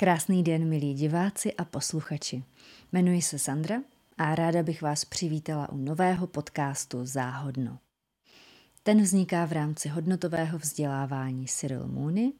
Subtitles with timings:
[0.00, 2.44] Krásný den, milí diváci a posluchači.
[2.92, 3.76] Jmenuji se Sandra
[4.18, 7.78] a ráda bych vás přivítala u nového podcastu Záhodno.
[8.82, 12.32] Ten vzniká v rámci hodnotového vzdělávání Cyril Mooney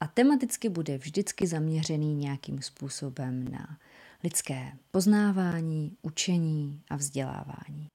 [0.00, 3.78] a tematicky bude vždycky zaměřený nějakým způsobem na
[4.24, 7.86] lidské poznávání, učení a vzdělávání.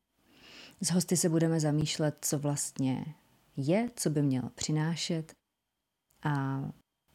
[0.82, 3.06] S hosty se budeme zamýšlet, co vlastně
[3.58, 5.34] je, co by mělo přinášet
[6.24, 6.64] a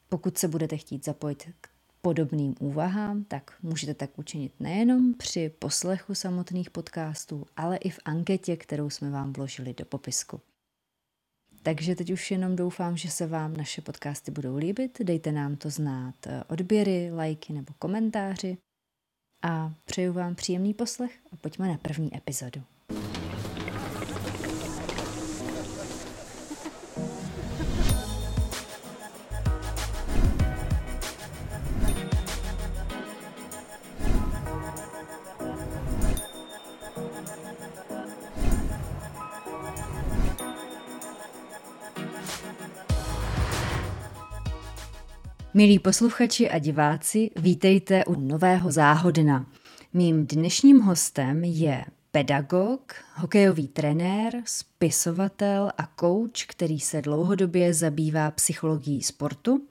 [0.08, 1.68] pokud se budete chtít zapojit k
[2.02, 8.56] podobným úvahám, tak můžete tak učinit nejenom při poslechu samotných podcastů, ale i v anketě,
[8.56, 10.40] kterou jsme vám vložili do popisku.
[11.62, 14.98] Takže teď už jenom doufám, že se vám naše podcasty budou líbit.
[15.02, 18.58] Dejte nám to znát eh, odběry, lajky nebo komentáři.
[19.42, 22.62] A přeju vám příjemný poslech a pojďme na první epizodu.
[45.56, 49.46] Milí posluchači a diváci, vítejte u nového záhodna.
[49.92, 59.02] Mým dnešním hostem je pedagog, hokejový trenér, spisovatel a coach, který se dlouhodobě zabývá psychologií
[59.02, 59.66] sportu.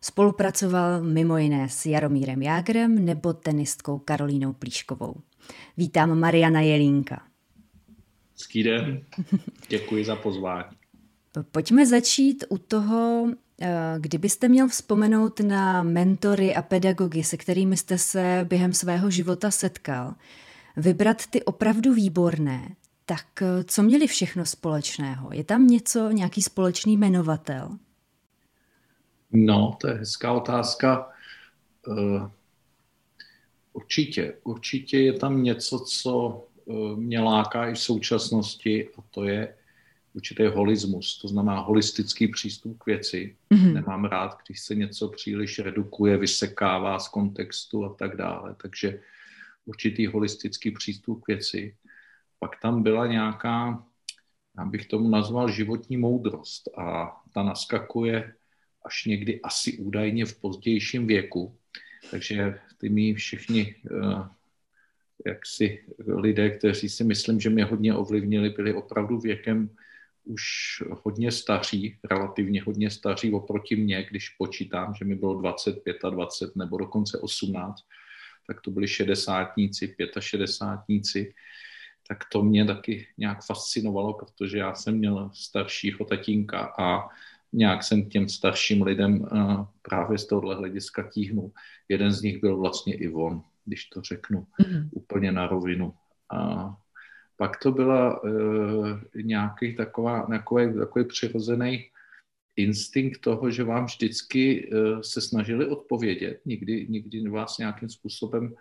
[0.00, 5.14] Spolupracoval mimo jiné s Jaromírem Jágrem nebo tenistkou Karolínou Plíškovou.
[5.76, 7.22] Vítám Mariana Jelínka.
[8.32, 9.04] Hezký den,
[9.68, 10.76] děkuji za pozvání.
[11.50, 13.28] Pojďme začít u toho,
[13.98, 20.14] kdybyste měl vzpomenout na mentory a pedagogy, se kterými jste se během svého života setkal,
[20.76, 25.28] vybrat ty opravdu výborné, tak eh, co měli všechno společného?
[25.32, 27.78] Je tam něco, nějaký společný jmenovatel?
[29.32, 31.10] No, to je hezká otázka.
[31.88, 32.30] Eh,
[33.72, 36.42] určitě, určitě je tam něco, co
[36.96, 39.54] mě láká i v současnosti a to je
[40.16, 43.36] určitý holismus, to znamená holistický přístup k věci.
[43.50, 43.72] Mm-hmm.
[43.72, 48.56] Nemám rád, když se něco příliš redukuje, vysekává z kontextu a tak dále.
[48.62, 49.00] Takže
[49.64, 51.76] určitý holistický přístup k věci.
[52.38, 53.84] Pak tam byla nějaká,
[54.58, 58.32] já bych tomu nazval životní moudrost a ta naskakuje
[58.84, 61.56] až někdy asi údajně v pozdějším věku.
[62.10, 64.26] Takže ty mi všichni uh,
[65.26, 69.70] jaksi lidé, kteří si myslím, že mě hodně ovlivnili, byli opravdu věkem
[70.26, 70.42] už
[71.04, 76.56] hodně staří, relativně hodně staří oproti mně, když počítám, že mi bylo 25 a 20
[76.56, 77.84] nebo dokonce 18,
[78.46, 81.34] tak to byli šedesátníci, pětašedesátníci,
[82.08, 87.08] tak to mě taky nějak fascinovalo, protože já jsem měl staršího tatínka a
[87.52, 91.52] nějak jsem k těm starším lidem uh, právě z tohohle hlediska tíhnul.
[91.88, 94.88] Jeden z nich byl vlastně i on, když to řeknu mm-hmm.
[94.92, 95.94] úplně na rovinu.
[96.30, 96.76] A
[97.36, 98.30] pak to byla uh,
[99.14, 101.84] nějaký taková, takový, takový přirozený
[102.56, 106.40] instinkt toho, že vám vždycky uh, se snažili odpovědět.
[106.44, 108.54] Nikdy, nikdy vás nějakým způsobem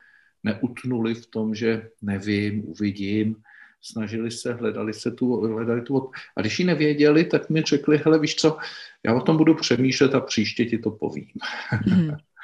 [0.43, 3.35] neutnuli v tom, že nevím, uvidím.
[3.81, 8.19] Snažili se, hledali se tu, hledali tu A když ji nevěděli, tak mi řekli, hele,
[8.19, 8.57] víš co,
[9.05, 11.27] já o tom budu přemýšlet a příště ti to povím.
[11.87, 12.11] Mm.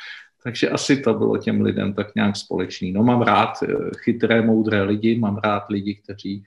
[0.44, 2.92] Takže asi to bylo těm lidem tak nějak společný.
[2.92, 6.44] No mám rád eh, chytré, moudré lidi, mám rád lidi, kteří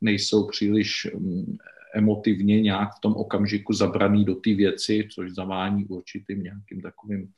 [0.00, 1.56] nejsou příliš mm,
[1.94, 7.32] emotivně nějak v tom okamžiku zabraný do té věci, což zavání určitým nějakým takovým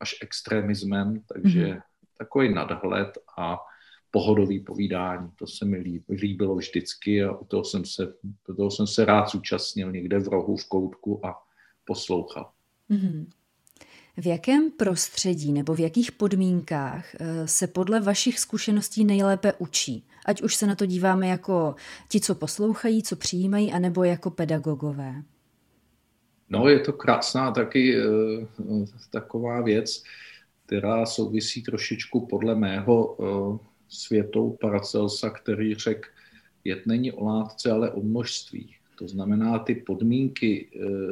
[0.00, 1.82] až extremismem, takže mm-hmm.
[2.18, 3.58] takový nadhled a
[4.10, 8.14] pohodový povídání, to se mi líbilo vždycky a u toho jsem se,
[8.48, 11.42] u toho jsem se rád zúčastnil někde v rohu, v koutku a
[11.84, 12.50] poslouchal.
[12.90, 13.26] Mm-hmm.
[14.16, 20.04] V jakém prostředí nebo v jakých podmínkách eh, se podle vašich zkušeností nejlépe učí?
[20.26, 21.74] Ať už se na to díváme jako
[22.08, 25.22] ti, co poslouchají, co přijímají, anebo jako pedagogové.
[26.48, 28.02] No, je to krásná taky eh,
[29.10, 30.02] taková věc,
[30.66, 33.58] která souvisí trošičku podle mého eh,
[33.88, 36.08] světou Paracelsa, který řekl,
[36.64, 38.74] jet není o látce, ale o množství.
[38.98, 40.70] To znamená, ty podmínky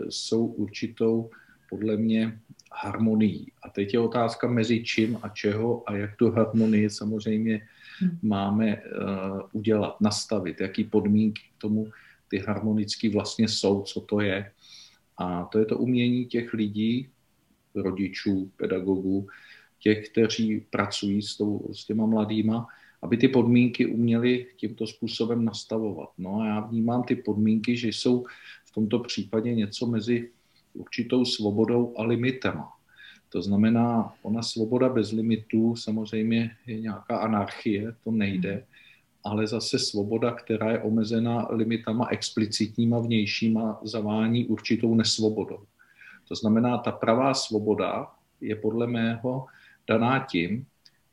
[0.08, 1.30] jsou určitou,
[1.70, 2.40] podle mě,
[2.72, 3.52] harmonií.
[3.62, 7.66] A teď je otázka mezi čím a čeho a jak tu harmonii samozřejmě
[7.98, 8.18] hmm.
[8.22, 11.90] máme uh, udělat, nastavit, jaký podmínky k tomu
[12.28, 14.52] ty harmonicky vlastně jsou, co to je.
[15.18, 17.08] A to je to umění těch lidí,
[17.74, 19.28] rodičů, pedagogů,
[19.78, 22.66] těch, kteří pracují s, tou, s těma mladýma,
[23.02, 26.08] aby ty podmínky uměli tímto způsobem nastavovat.
[26.18, 28.24] No a já vnímám ty podmínky, že jsou
[28.64, 30.30] v tomto případě něco mezi
[30.74, 32.72] určitou svobodou a limitama.
[33.28, 38.64] To znamená, ona svoboda bez limitů samozřejmě je nějaká anarchie, to nejde,
[39.24, 45.58] ale zase svoboda, která je omezena limitama explicitníma vnějšíma, zavání určitou nesvobodou.
[46.28, 48.06] To znamená, ta pravá svoboda
[48.40, 49.46] je podle mého
[49.86, 50.66] daná tím,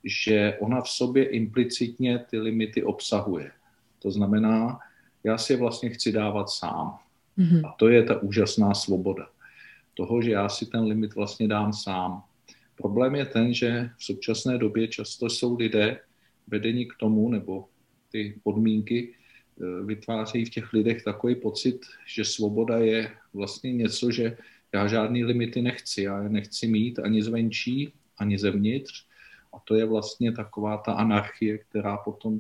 [0.04, 3.52] že ona v sobě implicitně ty limity obsahuje.
[4.00, 4.80] To znamená,
[5.24, 6.98] já si je vlastně chci dávat sám.
[7.38, 7.70] Mm-hmm.
[7.70, 9.28] A to je ta úžasná svoboda.
[9.98, 12.24] Toho, že já si ten limit vlastně dám sám.
[12.76, 16.00] Problém je ten, že v současné době často jsou lidé
[16.48, 17.66] vedení k tomu, nebo
[18.12, 24.38] ty podmínky eh, vytvářejí v těch lidech takový pocit, že svoboda je vlastně něco, že
[24.74, 26.02] já žádný limity nechci.
[26.02, 29.06] Já je nechci mít ani zvenčí, ani zevnitř.
[29.54, 32.40] A to je vlastně taková ta anarchie, která potom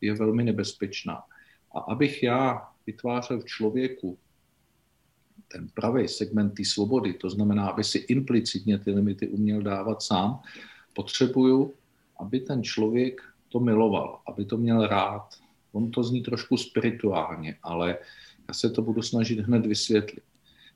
[0.00, 1.22] je velmi nebezpečná.
[1.74, 4.18] A abych já vytvářel v člověku
[5.52, 10.40] ten pravý segment té svobody, to znamená, aby si implicitně ty limity uměl dávat sám,
[10.92, 11.74] potřebuju,
[12.20, 15.28] aby ten člověk to miloval, aby to měl rád.
[15.72, 17.98] On to zní trošku spirituálně, ale
[18.48, 20.24] já se to budu snažit hned vysvětlit.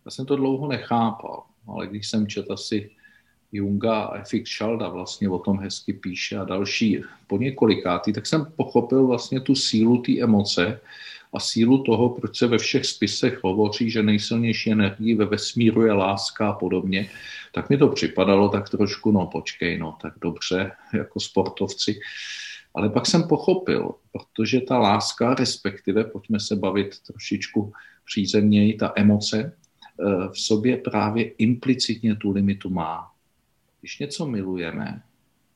[0.05, 2.91] Já jsem to dlouho nechápal, ale když jsem četl asi
[3.53, 4.51] Junga a F.X.
[4.51, 9.55] Schalda vlastně o tom hezky píše a další po několikátý, tak jsem pochopil vlastně tu
[9.55, 10.81] sílu té emoce
[11.33, 15.93] a sílu toho, proč se ve všech spisech hovoří, že nejsilnější energií ve vesmíru je
[15.93, 17.11] láska a podobně,
[17.55, 22.01] tak mi to připadalo tak trošku, no počkej, no tak dobře, jako sportovci.
[22.75, 27.73] Ale pak jsem pochopil, protože ta láska, respektive, pojďme se bavit trošičku
[28.05, 33.11] přízemněji, ta emoce, eh, v sobě právě implicitně tu limitu má.
[33.81, 35.03] Když něco milujeme,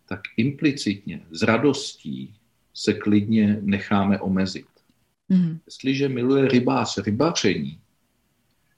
[0.09, 2.35] tak implicitně, s radostí
[2.75, 4.76] se klidně necháme omezit.
[5.29, 5.59] Mm.
[5.67, 7.81] Jestliže miluje rybář rybaření,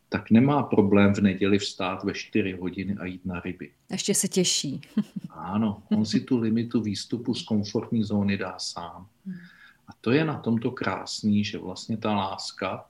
[0.08, 3.70] tak nemá problém v neděli vstát ve 4 hodiny a jít na ryby.
[3.90, 4.80] Ještě se těší.
[5.30, 9.08] ano, on si tu limitu výstupu z komfortní zóny dá sám.
[9.88, 12.84] A to je na tomto krásný, že vlastně ta láska,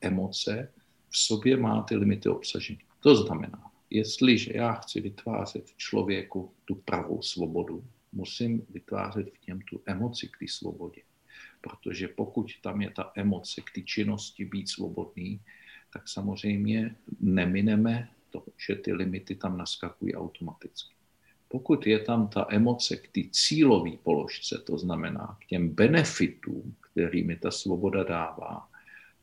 [0.00, 0.72] emoce
[1.10, 2.78] v sobě má ty limity obsaženy.
[3.00, 9.60] To znamená, jestliže já chci vytvářet v člověku tu pravou svobodu, musím vytvářet v něm
[9.60, 11.02] tu emoci k té svobodě.
[11.62, 15.40] Protože pokud tam je ta emoce k té činnosti být svobodný,
[15.92, 20.94] tak samozřejmě nemineme to, že ty limity tam naskakují automaticky.
[21.48, 27.36] Pokud je tam ta emoce k té cílové položce, to znamená k těm benefitům, kterými
[27.36, 28.68] ta svoboda dává,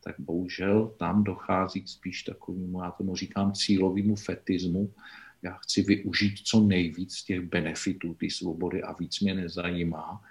[0.03, 4.93] tak bohužel tam dochází spíš takovému, já tomu říkám, cílovému fetismu.
[5.41, 10.21] Já chci využít co nejvíc těch benefitů té svobody a víc mě nezajímá.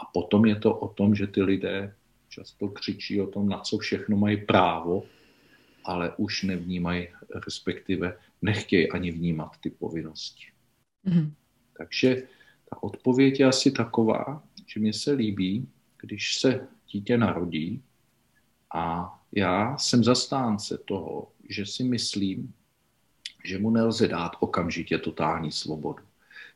[0.00, 1.94] A potom je to o tom, že ty lidé
[2.28, 5.04] často křičí o tom, na co všechno mají právo,
[5.84, 7.08] ale už nevnímají,
[7.44, 10.46] respektive nechtějí ani vnímat ty povinnosti.
[11.06, 11.32] Mm-hmm.
[11.78, 12.22] Takže
[12.70, 15.68] ta odpověď je asi taková, že mi se líbí,
[16.00, 17.82] když se dítě narodí,
[18.74, 22.54] a já jsem zastánce toho, že si myslím,
[23.44, 26.02] že mu nelze dát okamžitě totální svobodu.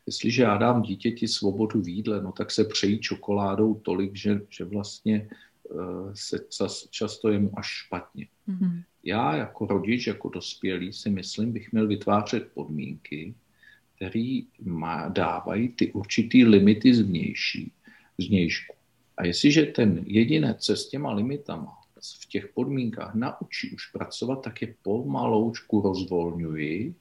[0.05, 4.65] Jestliže já dám dítěti svobodu v jídle, no tak se přejí čokoládou tolik, že, že
[4.65, 5.29] vlastně
[5.63, 8.27] uh, se čas, často je mu až špatně.
[8.47, 8.83] Mm-hmm.
[9.03, 13.35] Já jako rodič, jako dospělý si myslím, bych měl vytvářet podmínky,
[13.95, 14.39] které
[15.09, 17.71] dávají ty určitý limity zvnější,
[18.17, 18.75] zvnějšku.
[19.17, 21.77] A jestliže ten jedinec se s těma limitama
[22.21, 26.95] v těch podmínkách naučí už pracovat, tak je pomaloučku rozvolňuji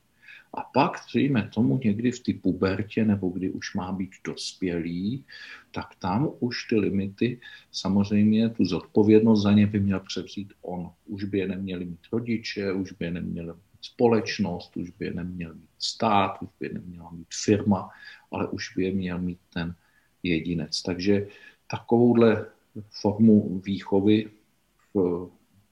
[0.54, 5.24] a pak, dejme tomu někdy v té pubertě nebo kdy už má být dospělý,
[5.70, 7.40] tak tam už ty limity,
[7.72, 10.90] samozřejmě tu zodpovědnost za ně by měl převzít on.
[11.06, 15.14] Už by je neměli mít rodiče, už by je neměli mít společnost, už by je
[15.14, 17.90] neměl mít stát, už by je neměla mít firma,
[18.30, 19.74] ale už by je měl mít ten
[20.22, 20.82] jedinec.
[20.82, 21.26] Takže
[21.70, 22.46] takovouhle
[22.90, 24.30] formu výchovy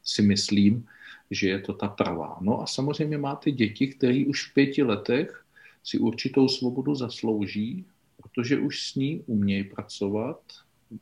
[0.03, 0.87] si myslím,
[1.33, 2.39] že je to ta pravá.
[2.41, 5.45] No a samozřejmě máte děti, které už v pěti letech
[5.85, 7.85] si určitou svobodu zaslouží,
[8.17, 10.41] protože už s ní umějí pracovat,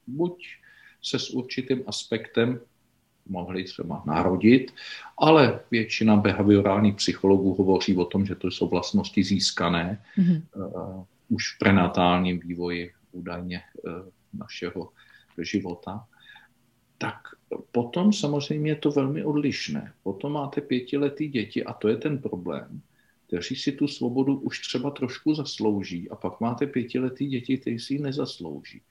[0.06, 0.46] buď
[1.02, 2.60] se s určitým aspektem
[3.28, 4.74] mohli třeba narodit,
[5.18, 10.42] ale většina behaviorálních psychologů hovoří o tom, že to jsou vlastnosti získané mm-hmm.
[10.54, 13.92] uh, už v prenatálním vývoji údajně uh,
[14.32, 14.88] našeho
[15.42, 16.06] života
[17.00, 17.16] tak
[17.72, 19.92] potom samozřejmě je to velmi odlišné.
[20.02, 22.80] Potom máte pětiletý děti a to je ten problém,
[23.26, 27.94] kteří si tu svobodu už třeba trošku zaslouží a pak máte pětiletý děti, kteří si
[27.94, 28.82] ji nezaslouží.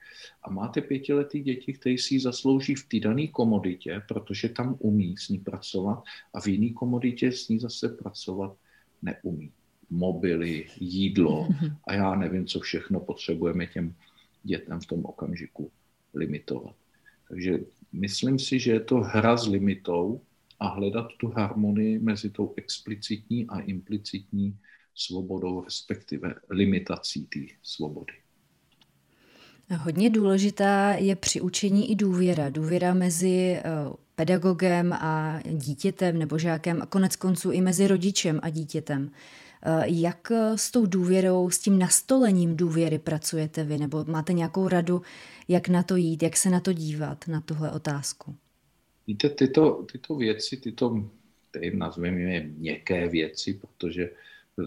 [0.42, 5.16] A máte pětiletý děti, kteří si ji zaslouží v té dané komoditě, protože tam umí
[5.16, 6.02] s ní pracovat
[6.34, 8.56] a v jiné komoditě s ní zase pracovat
[9.02, 9.52] neumí.
[9.90, 11.48] mobily, jídlo
[11.86, 13.94] a já nevím, co všechno potřebujeme těm
[14.42, 15.70] dětem v tom okamžiku
[16.14, 16.74] limitovat.
[17.28, 17.58] Takže
[17.92, 20.20] myslím si, že je to hra s limitou
[20.60, 24.56] a hledat tu harmonii mezi tou explicitní a implicitní
[24.94, 28.12] svobodou, respektive limitací té svobody.
[29.78, 32.50] Hodně důležitá je při učení i důvěra.
[32.50, 33.62] Důvěra mezi eh,
[34.14, 39.10] pedagogem a dítětem nebo žákem a konec konců i mezi rodičem a dítětem.
[39.62, 43.78] Eh, jak s tou důvěrou, s tím nastolením důvěry pracujete vy?
[43.78, 45.02] Nebo máte nějakou radu,
[45.48, 48.36] jak na to jít, jak se na to dívat, na tuhle otázku?
[49.06, 51.04] Víte, tyto, tyto věci, tyto,
[51.50, 54.10] tady nazveme je měkké věci, protože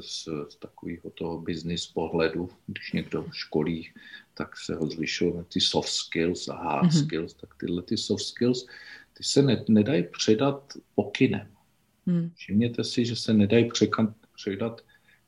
[0.02, 3.90] z, z takového toho business pohledu, když někdo školí,
[4.34, 7.06] tak se rozlišují ty soft skills a hard mm-hmm.
[7.06, 8.66] skills, tak tyhle ty soft skills,
[9.14, 11.48] ty se ne, nedají předat pokynem.
[12.06, 12.32] Mm.
[12.36, 13.70] Všimněte si, že se nedají
[14.44, 14.82] předat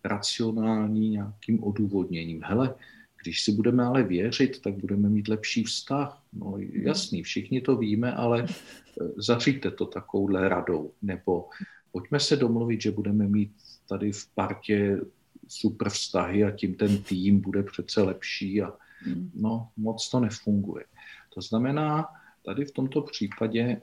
[0.03, 2.41] racionální nějakým odůvodněním.
[2.43, 2.75] Hele,
[3.23, 6.21] když si budeme ale věřit, tak budeme mít lepší vztah.
[6.33, 10.91] No jasný, všichni to víme, ale eh, zaříte to takovouhle radou.
[11.01, 11.49] Nebo
[11.91, 13.51] pojďme se domluvit, že budeme mít
[13.89, 14.99] tady v partě
[15.47, 19.31] super vztahy a tím ten tým bude přece lepší a hmm.
[19.35, 20.85] no, moc to nefunguje.
[21.33, 22.05] To znamená,
[22.45, 23.81] tady v tomto případě eh,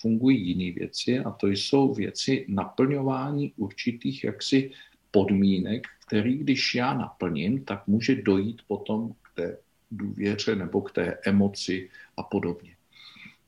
[0.00, 4.70] fungují jiné věci a to jsou věci naplňování určitých jaksi
[5.10, 9.58] podmínek, který když já naplním, tak může dojít potom k té
[9.90, 12.76] důvěře nebo k té emoci a podobně.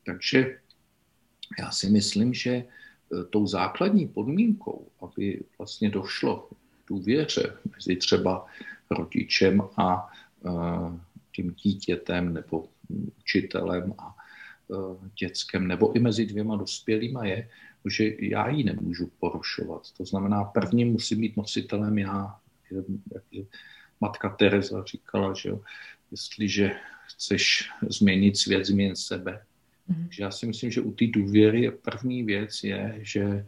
[0.07, 0.59] Takže
[1.59, 2.65] já si myslím, že e,
[3.31, 8.47] tou základní podmínkou, aby vlastně došlo k důvěře mezi třeba
[8.91, 10.51] rodičem a e,
[11.35, 12.69] tím dítětem nebo
[13.19, 14.17] učitelem a
[15.19, 17.49] dětskem, nebo i mezi dvěma dospělýma je,
[17.91, 19.83] že já ji nemůžu porušovat.
[19.97, 22.37] To znamená, první musí být nositelem já.
[23.15, 23.25] Jak
[24.01, 25.61] matka Teresa říkala, že jo,
[26.11, 26.71] jestliže
[27.07, 29.45] chceš změnit svět, změn sebe.
[29.89, 30.03] Mm.
[30.03, 33.47] Takže já si myslím, že u té důvěry první věc je, že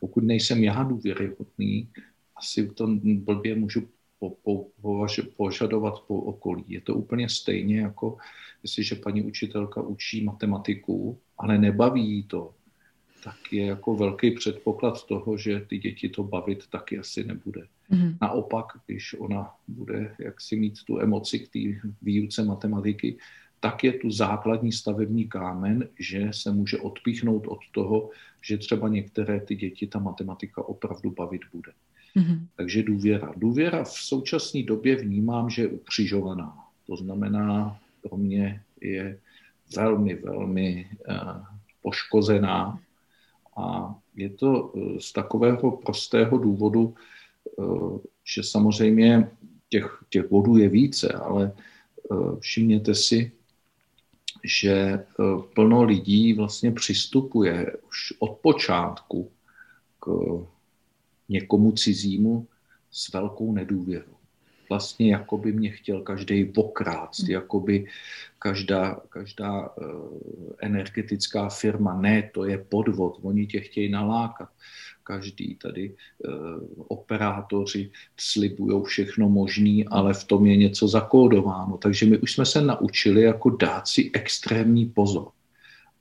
[0.00, 1.88] pokud nejsem já důvěryhodný,
[2.36, 4.66] asi to blbě můžu po, po,
[5.36, 6.64] požadovat po okolí.
[6.68, 8.16] Je to úplně stejně, jako
[8.62, 12.54] jestliže paní učitelka učí matematiku, ale nebaví jí to,
[13.24, 17.66] tak je jako velký předpoklad toho, že ty děti to bavit taky asi nebude.
[17.90, 18.16] Mm-hmm.
[18.20, 23.18] Naopak, když ona bude jak si mít tu emoci k té výuce matematiky,
[23.60, 28.10] tak je tu základní stavební kámen, že se může odpíchnout od toho,
[28.42, 31.72] že třeba některé ty děti ta matematika opravdu bavit bude.
[32.16, 32.46] Mm-hmm.
[32.56, 33.32] Takže důvěra.
[33.36, 36.64] Důvěra v současné době vnímám, že je ukřižovaná.
[36.86, 39.18] To znamená, pro mě je
[39.76, 41.44] velmi, velmi uh,
[41.82, 42.80] poškozená
[43.56, 47.62] a je to eh, z takového prostého důvodu, eh,
[48.24, 49.30] že samozřejmě
[49.68, 51.52] těch, těch bodů je více, ale
[52.40, 53.32] všimněte si,
[54.44, 55.04] že
[55.54, 59.30] plno lidí vlastně přistupuje už od počátku
[60.00, 60.06] k
[61.28, 62.46] někomu cizímu
[62.90, 64.16] s velkou nedůvěrou
[64.68, 67.30] vlastně jako by mě chtěl každý okráct, hmm.
[67.30, 67.86] jako by
[68.38, 70.18] každá, každá uh,
[70.58, 74.48] energetická firma, ne, to je podvod, oni tě chtějí nalákat.
[75.02, 76.34] Každý tady uh,
[76.88, 81.78] operátoři slibují všechno možný, ale v tom je něco zakódováno.
[81.78, 85.28] Takže my už jsme se naučili jako dát si extrémní pozor.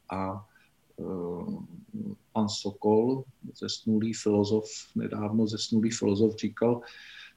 [0.09, 0.45] A
[0.97, 1.63] uh,
[2.35, 3.23] pan Sokol,
[3.61, 6.81] zesnulý filozof, nedávno zesnulý filozof, říkal,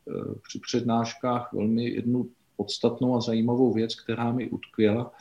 [0.09, 5.13] Eh, při přednáškách velmi jednu podstatnou a zajímavou věc, která mi utkvěla,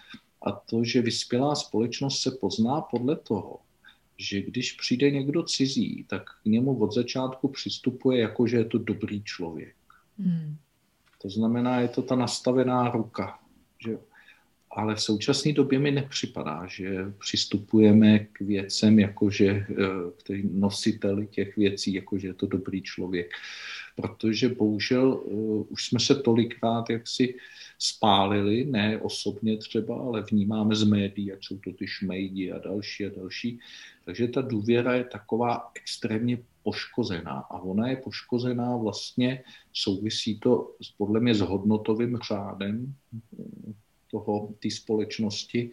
[0.42, 3.60] a to, že vyspělá společnost se pozná podle toho,
[4.18, 8.78] že když přijde někdo cizí, tak k němu od začátku přistupuje jako, že je to
[8.78, 9.76] dobrý člověk.
[10.20, 10.58] Hmm.
[11.22, 13.40] To znamená, je to ta nastavená ruka.
[13.86, 13.98] Že
[14.78, 19.66] ale v současné době mi nepřipadá, že přistupujeme k věcem, jakože eh,
[20.24, 23.32] k nositeli těch věcí, jakože je to dobrý člověk.
[23.96, 27.36] Protože bohužel uh, už jsme se tolikrát jaksi
[27.80, 33.06] spálili, ne osobně třeba, ale vnímáme z médií, ať jsou to ty šmejdi a další
[33.06, 33.60] a další.
[34.06, 37.50] Takže ta důvěra je taková extrémně poškozená.
[37.50, 39.44] A ona je poškozená vlastně,
[39.74, 42.94] souvisí to podle mě s hodnotovým řádem
[44.12, 45.72] toho, té společnosti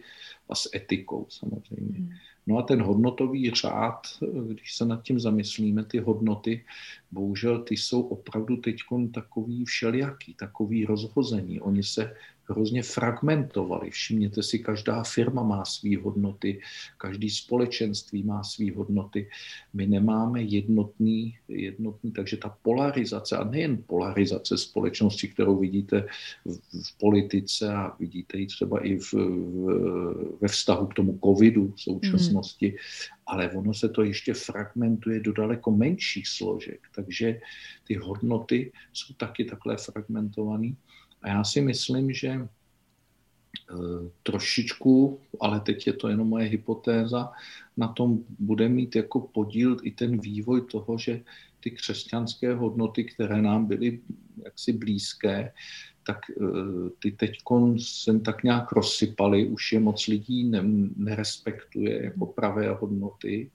[0.49, 1.97] a s etikou samozřejmě.
[1.97, 2.09] Hmm.
[2.47, 4.01] No a ten hodnotový řád,
[4.47, 6.65] když se nad tím zamyslíme, ty hodnoty
[7.11, 8.75] bohužel ty jsou opravdu teď
[9.13, 11.61] takový všelijaký, takový rozhození.
[11.61, 12.15] Oni se
[12.49, 13.89] hrozně fragmentovali.
[13.89, 16.61] Všimněte si, každá firma má své hodnoty,
[16.97, 19.29] každý společenství má své hodnoty.
[19.73, 26.07] My nemáme jednotný, jednotný, takže ta polarizace, a nejen polarizace společnosti, kterou vidíte
[26.45, 31.71] v, v politice a vidíte ji třeba i v, v, ve vztahu k tomu covidu
[31.71, 32.77] v současnosti, mm.
[33.25, 37.39] ale ono se to ještě fragmentuje do daleko menších složek, takže
[37.87, 40.71] ty hodnoty jsou taky takhle fragmentované.
[41.25, 42.45] A já si myslím, že eh,
[44.23, 47.31] trošičku, ale teď je to jenom moje hypotéza,
[47.77, 51.21] na tom bude mít jako podíl i ten vývoj toho, že
[51.59, 53.99] ty křesťanské hodnoty, které nám byly
[54.43, 55.51] jaksi blízké,
[56.05, 57.37] tak eh, ty teď
[57.77, 60.61] se tak nějak rozsypaly, už je moc lidí ne,
[60.95, 63.51] nerespektuje jako pravé hodnoty.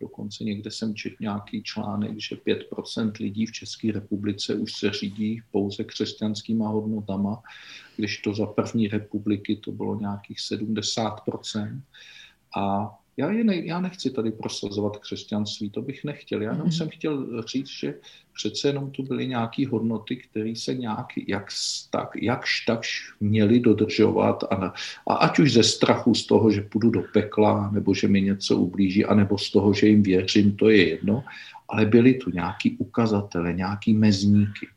[0.00, 5.42] Dokonce někde jsem četl nějaký článek, že 5% lidí v České republice už se řídí
[5.50, 7.42] pouze křesťanskýma hodnotama,
[7.96, 11.80] když to za první republiky to bylo nějakých 70%.
[12.56, 16.42] A já, je ne, já nechci tady prosazovat křesťanství, to bych nechtěl.
[16.42, 16.76] Já jenom mm-hmm.
[16.76, 17.94] jsem chtěl říct, že
[18.34, 21.48] přece jenom tu byly nějaké hodnoty, které se nějak, jak,
[21.90, 24.44] tak, jakž takž měly dodržovat.
[24.50, 24.72] A,
[25.08, 28.56] a ať už ze strachu z toho, že půjdu do pekla, nebo že mi něco
[28.56, 31.24] ublíží, anebo z toho, že jim věřím, to je jedno.
[31.68, 34.68] Ale byly tu nějaký ukazatele, nějaký mezníky.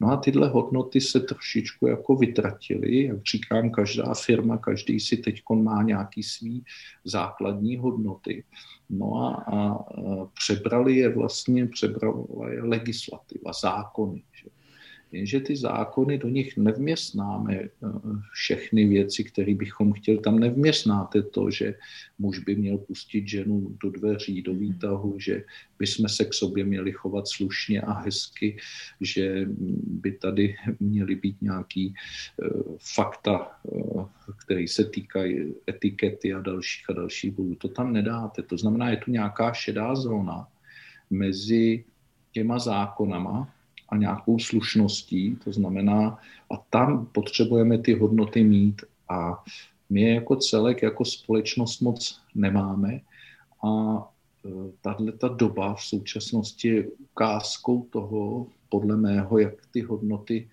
[0.00, 3.04] No a tyhle hodnoty se trošičku jako vytratily.
[3.04, 6.64] Jak říkám, každá firma, každý si teď má nějaký svý
[7.04, 8.44] základní hodnoty.
[8.90, 9.84] No a, a
[10.34, 14.22] přebrali je vlastně, přebrala je legislativa, zákony.
[14.42, 14.53] Že?
[15.14, 17.70] Jenže ty zákony, do nich nevměstnáme eh,
[18.32, 20.18] všechny věci, které bychom chtěli.
[20.18, 21.74] Tam nevměstnáte to, že
[22.18, 25.44] muž by měl pustit ženu do dveří, do výtahu, že
[25.78, 28.56] by jsme se k sobě měli chovat slušně a hezky,
[29.00, 29.46] že
[29.86, 32.48] by tady měly být nějaký eh,
[32.94, 37.54] fakta, eh, které se týkají etikety a dalších a dalších bodů.
[37.54, 38.42] To tam nedáte.
[38.42, 40.48] To znamená, je tu nějaká šedá zóna
[41.10, 41.84] mezi
[42.32, 43.53] těma zákonama,
[43.94, 46.18] a nějakou slušností, to znamená,
[46.50, 49.44] a tam potřebujeme ty hodnoty mít a
[49.90, 53.00] my je jako celek, jako společnost moc nemáme
[53.64, 53.70] a
[54.44, 54.48] e,
[54.80, 60.48] tahle ta doba v současnosti je ukázkou toho, podle mého, jak ty hodnoty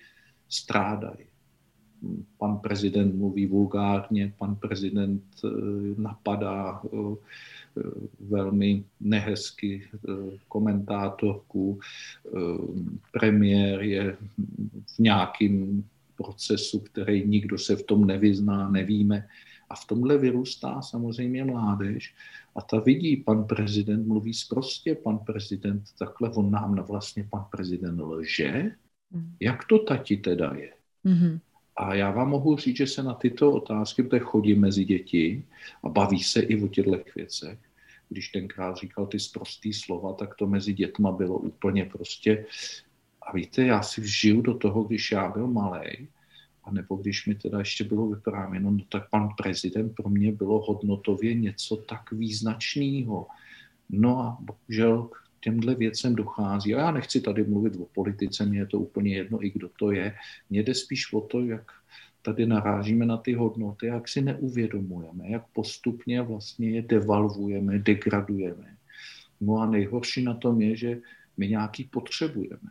[0.50, 1.31] strádají.
[2.38, 5.48] Pan prezident mluví vulgárně, pan prezident e,
[6.02, 6.98] napadá e,
[8.20, 10.12] velmi nehezky eh,
[10.48, 11.80] komentátorku.
[12.26, 12.40] Eh,
[13.12, 14.18] premiér je
[14.96, 15.84] v nějakém
[16.16, 19.28] procesu, který nikdo se v tom nevyzná, nevíme.
[19.70, 22.16] A v tomhle vyrůstá samozřejmě mládež
[22.56, 28.00] a ta vidí, pan prezident mluví zprostě, pan prezident takhle, on nám vlastně pan prezident
[28.02, 28.72] lže.
[29.12, 29.36] Mhm.
[29.40, 30.74] Jak to tati teda je?
[31.06, 31.40] Mm-hmm.
[31.76, 35.44] A já vám mohu říct, že se na tyto otázky, protože chodí mezi děti
[35.84, 37.60] a baví se i o těchto věcech,
[38.10, 42.46] když tenkrát říkal ty sprostý slova, tak to mezi dětma bylo úplně prostě.
[43.22, 46.08] A víte, já si vžiju do toho, když já byl malý,
[46.64, 50.62] a nebo když mi teda ještě bylo vyprávěno, no tak pan prezident pro mě bylo
[50.62, 53.28] hodnotově něco tak význačného.
[53.90, 55.10] No a bohužel
[55.42, 56.76] těmhle věcem dochází.
[56.76, 59.92] A já nechci tady mluvit o politice, mně je to úplně jedno, i kdo to
[59.92, 60.16] je.
[60.50, 61.72] Mně jde spíš o to, jak
[62.22, 68.76] tady narážíme na ty hodnoty, jak si neuvědomujeme, jak postupně vlastně je devalvujeme, degradujeme.
[69.42, 70.98] No a nejhorší na tom je, že
[71.38, 72.70] my nějaký potřebujeme.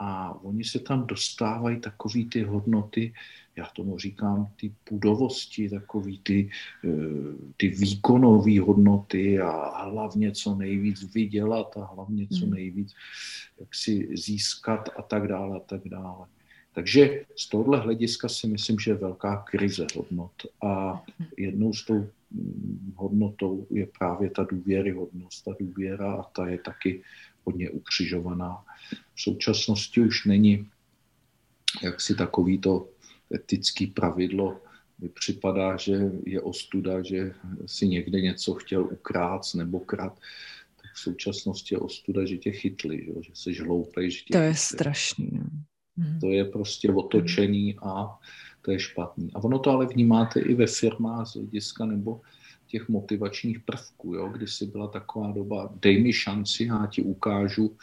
[0.00, 3.12] A oni se tam dostávají takový ty hodnoty,
[3.58, 6.50] já tomu říkám, ty pudovosti, takový ty,
[6.84, 6.88] eh,
[7.56, 12.54] ty výkonové hodnoty a hlavně co nejvíc vydělat a hlavně co hmm.
[12.54, 12.94] nejvíc
[13.60, 16.26] jak si získat a tak dále a tak dále.
[16.72, 20.32] Takže z tohohle hlediska si myslím, že je velká krize hodnot.
[20.62, 21.02] A
[21.36, 25.44] jednou z tou mm, hodnotou je právě ta důvěryhodnost.
[25.44, 27.02] Ta důvěra a ta je taky
[27.44, 28.64] hodně ukřižovaná.
[29.14, 30.66] V současnosti už není
[31.82, 32.88] jaksi takový to
[33.34, 34.60] etický pravidlo,
[35.00, 37.32] mi připadá, že je ostuda, že
[37.66, 40.18] si někde něco chtěl ukrát nebo krát.
[40.82, 44.10] Tak v současnosti je ostuda, že tě chytli, že, že jsi hloupej.
[44.10, 45.30] Že tě to je strašný.
[45.32, 45.48] No.
[46.20, 48.18] To je prostě otočený a
[48.62, 49.30] to je špatný.
[49.34, 52.20] A ono to ale vnímáte i ve firmách z hlediska nebo
[52.68, 54.14] těch motivačních prvků.
[54.14, 54.32] Jo?
[54.46, 57.76] si byla taková doba, dej mi šanci, já ti ukážu,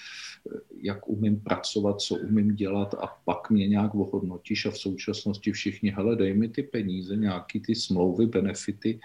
[0.81, 5.89] jak umím pracovat, co umím dělat a pak mě nějak ohodnotíš a v současnosti všichni,
[5.89, 8.99] hele, dej mi ty peníze, nějaký ty smlouvy, benefity,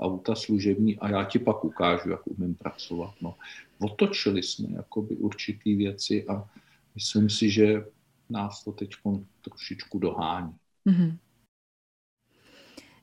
[0.00, 3.14] auta služební a já ti pak ukážu, jak umím pracovat.
[3.20, 3.34] No,
[3.78, 6.48] otočili jsme jakoby určitý věci a
[6.94, 7.84] myslím si, že
[8.30, 8.90] nás to teď
[9.40, 10.54] trošičku dohání.
[10.86, 11.16] Mm-hmm.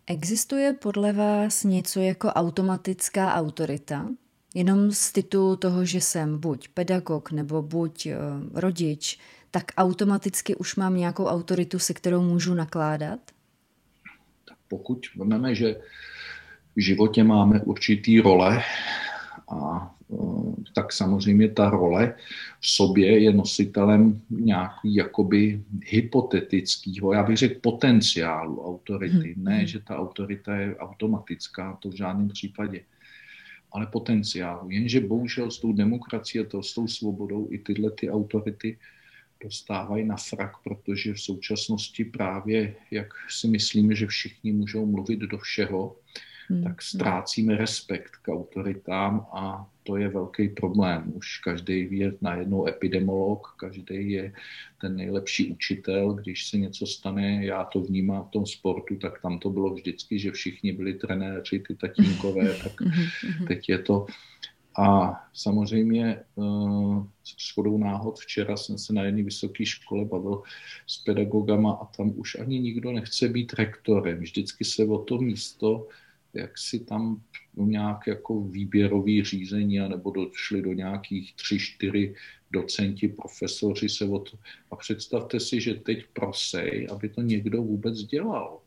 [0.09, 4.09] Existuje podle vás něco jako automatická autorita?
[4.55, 8.13] Jenom z titulu toho, že jsem buď pedagog nebo buď uh,
[8.59, 9.19] rodič,
[9.51, 13.19] tak automaticky už mám nějakou autoritu, se kterou můžu nakládat?
[14.49, 15.75] Tak pokud víme, že
[16.75, 18.63] v životě máme určitý role
[19.49, 19.96] a Eh,
[20.75, 22.15] tak samozřejmě ta role
[22.59, 29.33] v sobě je nositelem nějaký jakoby hypotetického, já bych řekl potenciálu autority.
[29.33, 29.43] Hmm.
[29.43, 32.81] Ne, že ta autorita je automatická, to v žádném případě,
[33.71, 34.69] ale potenciálu.
[34.69, 38.77] Jenže bohužel s tou demokracií a to, s tou svobodou i tyhle ty autority
[39.43, 45.37] dostávají na frak, protože v současnosti právě, jak si myslíme, že všichni můžou mluvit do
[45.37, 45.95] všeho,
[46.49, 46.63] hmm.
[46.63, 51.13] tak ztrácíme respekt k autoritám a to je velký problém.
[51.15, 54.33] Už každý je najednou epidemolog, každý je
[54.81, 56.13] ten nejlepší učitel.
[56.13, 60.19] Když se něco stane, já to vnímám v tom sportu, tak tam to bylo vždycky,
[60.19, 63.47] že všichni byli trenéři, ty tatínkové, tak mhm, mhm.
[63.47, 64.05] teď je to
[64.77, 70.41] a samozřejmě uh, s chodou náhod včera jsem se na jedné vysoké škole bavil
[70.88, 74.19] s pedagogama a tam už ani nikdo nechce být rektorem.
[74.19, 75.88] Vždycky se o to místo
[76.33, 77.21] jak si tam
[77.55, 82.15] nějak jako výběrový řízení, nebo došli do nějakých tři, čtyři
[82.51, 84.35] docenti, profesoři se od...
[84.71, 88.61] A představte si, že teď prosej, aby to někdo vůbec dělal.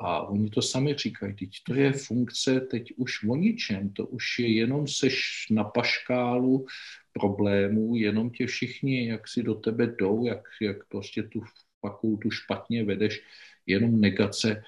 [0.00, 4.38] A oni to sami říkají, teď to je funkce teď už o ničem, to už
[4.38, 6.66] je jenom seš na paškálu
[7.12, 11.42] problémů, jenom tě všichni, jak si do tebe jdou, jak, jak prostě tu
[11.80, 13.22] fakultu špatně vedeš,
[13.66, 14.62] jenom negace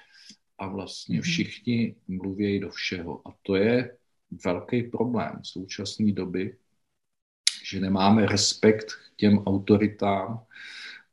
[0.61, 1.23] a vlastně mhm.
[1.23, 3.21] všichni mluví do všeho.
[3.27, 3.97] A to je
[4.45, 6.57] velký problém v současné doby,
[7.63, 10.43] že nemáme respekt k těm autoritám.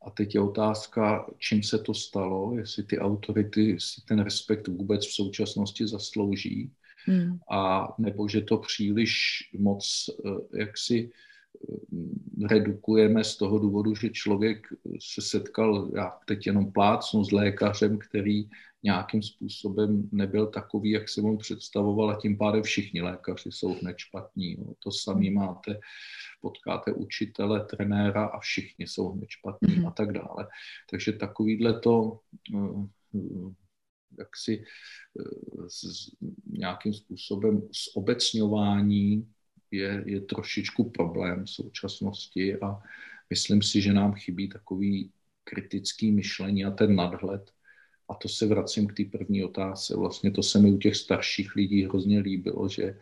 [0.05, 5.07] A teď je otázka, čím se to stalo, jestli ty autority si ten respekt vůbec
[5.07, 6.71] v současnosti zaslouží,
[7.05, 7.39] hmm.
[7.51, 14.67] a nebo že to příliš moc eh, jaksi eh, redukujeme z toho důvodu, že člověk
[14.99, 18.49] se setkal, já teď jenom plácnu s lékařem, který
[18.83, 23.97] nějakým způsobem nebyl takový, jak si on představoval a tím pádem všichni lékaři jsou hned
[23.97, 24.57] špatní.
[24.59, 24.73] No.
[24.83, 25.79] To samý máte,
[26.41, 29.87] potkáte učitele, trenéra a všichni jsou hned špatní mm-hmm.
[29.87, 30.47] a tak dále.
[30.89, 32.19] Takže takovýhle to
[32.55, 33.53] eh,
[34.17, 34.63] jak si
[35.19, 36.11] eh, s,
[36.45, 37.61] nějakým způsobem
[37.95, 39.33] zobecňování
[39.71, 42.79] je, je trošičku problém v současnosti a
[43.29, 45.11] myslím si, že nám chybí takový
[45.43, 47.51] kritický myšlení a ten nadhled,
[48.09, 49.95] a to se vracím k té první otázce.
[49.95, 52.97] Vlastně to se mi u těch starších lidí hrozně líbilo, že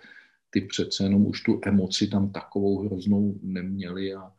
[0.49, 4.31] ty přece jenom už tu emoci tam takovou hroznou neměli a e,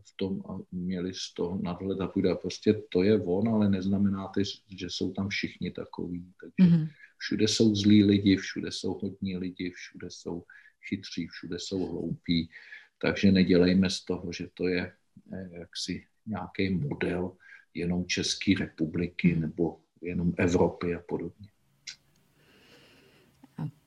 [0.00, 2.34] v tom a měli z toho nadhled a půjde.
[2.34, 4.40] Prostě to je on, ale neznamená to,
[4.78, 6.32] že jsou tam všichni takový.
[6.40, 6.88] Takže mm-hmm.
[7.18, 10.44] všude jsou zlí lidi, všude jsou hodní lidi, všude jsou
[10.88, 12.50] chytří, všude jsou hloupí.
[12.98, 14.92] Takže nedělejme z toho, že to je
[15.32, 17.36] e, jaksi nějaký model
[17.74, 19.40] jenom České republiky mhm.
[19.40, 21.48] nebo jenom Evropy a podobně.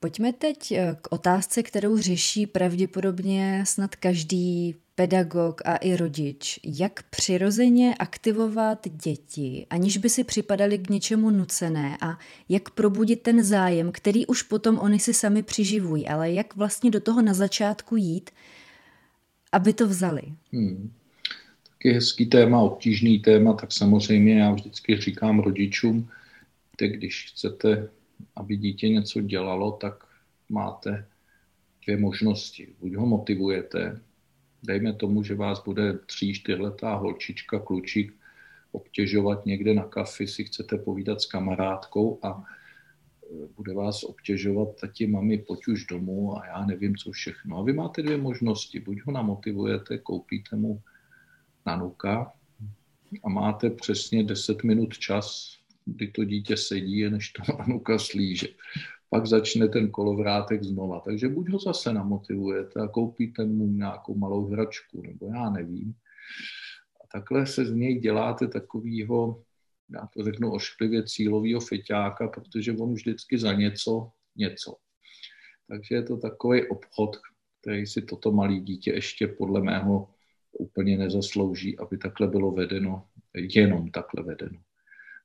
[0.00, 6.60] Pojďme teď eh, k otázce, kterou řeší pravděpodobně snad každý pedagog a i rodič.
[6.64, 13.44] Jak přirozeně aktivovat děti, aniž by si připadali k něčemu nucené a jak probudit ten
[13.44, 17.96] zájem, který už potom oni si sami přiživují, ale jak vlastně do toho na začátku
[17.96, 18.30] jít,
[19.52, 20.22] aby to vzali.
[20.52, 20.92] Hmm
[21.78, 26.08] taky hezký téma, obtížný téma, tak samozřejmě já vždycky říkám rodičům,
[26.80, 27.88] že když chcete,
[28.36, 30.04] aby dítě něco dělalo, tak
[30.48, 31.06] máte
[31.84, 32.68] dvě možnosti.
[32.80, 34.00] Buď ho motivujete,
[34.62, 38.14] dejme tomu, že vás bude tří, čtyřletá holčička, klučík
[38.72, 45.06] obtěžovat někde na kafi, si chcete povídat s kamarádkou a e, bude vás obtěžovat tati,
[45.06, 47.58] mami, pojď už domů a já nevím, co všechno.
[47.58, 48.80] A vy máte dvě možnosti.
[48.80, 50.82] Buď ho namotivujete, koupíte mu
[51.68, 52.32] nanuka
[53.24, 58.48] a máte přesně 10 minut čas, kdy to dítě sedí, než to nanuka slíže.
[59.10, 61.00] Pak začne ten kolovrátek znova.
[61.00, 65.94] Takže buď ho zase namotivujete a koupíte mu nějakou malou hračku, nebo já nevím.
[67.00, 69.42] A takhle se z něj děláte takovýho,
[69.88, 74.76] já to řeknu ošklivě, cílového feťáka, protože on vždycky za něco něco.
[75.68, 77.16] Takže je to takový obchod,
[77.60, 80.08] který si toto malé dítě ještě podle mého
[80.52, 84.60] úplně nezaslouží, aby takhle bylo vedeno, jenom takhle vedeno.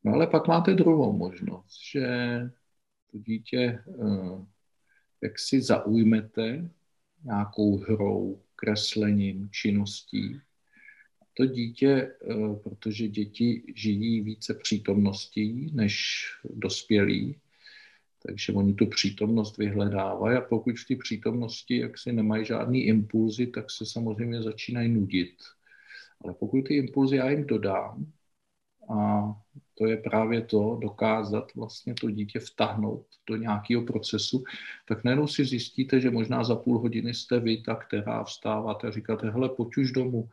[0.04, 2.08] No ale pak máte druhou možnost, že
[3.12, 4.46] to dítě, eh,
[5.22, 6.70] jak si zaujmete
[7.24, 10.42] nějakou hrou, kreslením, činností,
[11.38, 17.36] to dítě, eh, protože děti žijí více přítomností než dospělí,
[18.28, 23.48] takže oni tu přítomnost vyhledávají a pokud v té přítomnosti jak si nemají žádný impulzy,
[23.48, 25.36] tak se samozřejmě začínají nudit.
[26.24, 28.06] Ale pokud ty impulzy já jim dodám,
[28.90, 29.24] a
[29.78, 34.44] to je právě to, dokázat vlastně to dítě vtahnout do nějakého procesu,
[34.88, 38.92] tak najednou si zjistíte, že možná za půl hodiny jste vy ta, která vstáváte a
[38.92, 40.30] říkáte, hele, pojď už domů.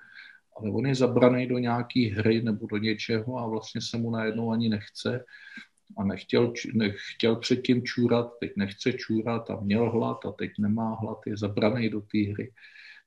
[0.57, 4.51] Ale on je zabraný do nějaké hry nebo do něčeho a vlastně se mu najednou
[4.51, 5.25] ani nechce
[5.97, 11.19] a nechtěl, nechtěl předtím čůrat, teď nechce čůrat a měl hlad a teď nemá hlad,
[11.27, 12.53] je zabraný do té hry.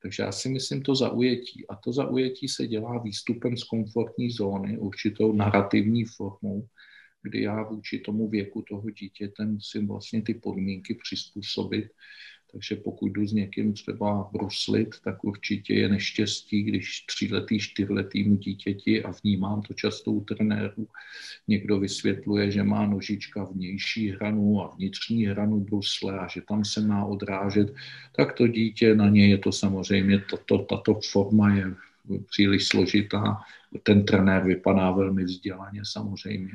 [0.02, 1.68] Takže já si myslím to zaujetí.
[1.68, 6.68] A to zaujetí se dělá výstupem z komfortní zóny, určitou narrativní formou,
[7.24, 11.86] kdy já vůči tomu věku toho dítěte musím vlastně ty podmínky přizpůsobit
[12.54, 19.04] takže pokud jdu s někým třeba bruslit, tak určitě je neštěstí, když tříletý, čtyřletýmu dítěti
[19.04, 20.88] a vnímám to často u trenéru,
[21.48, 26.82] někdo vysvětluje, že má nožička vnější hranu a vnitřní hranu brusle a že tam se
[26.82, 27.74] má odrážet,
[28.16, 31.74] tak to dítě, na ně je to samozřejmě, tato, tato forma je
[32.30, 33.38] příliš složitá.
[33.84, 36.54] Ten trenér vypadá velmi vzdělaně samozřejmě,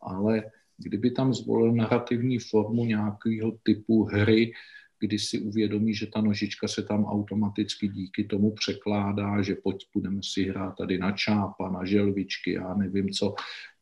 [0.00, 0.42] ale
[0.78, 4.52] kdyby tam zvolil narrativní formu nějakého typu hry,
[5.00, 10.20] kdy si uvědomí, že ta nožička se tam automaticky díky tomu překládá, že pojď, budeme
[10.22, 13.34] si hrát tady na čápa, na želvičky, já nevím co,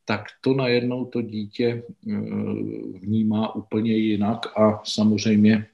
[0.05, 2.15] tak to najednou to dítě eh,
[2.99, 5.67] vnímá úplně jinak a samozřejmě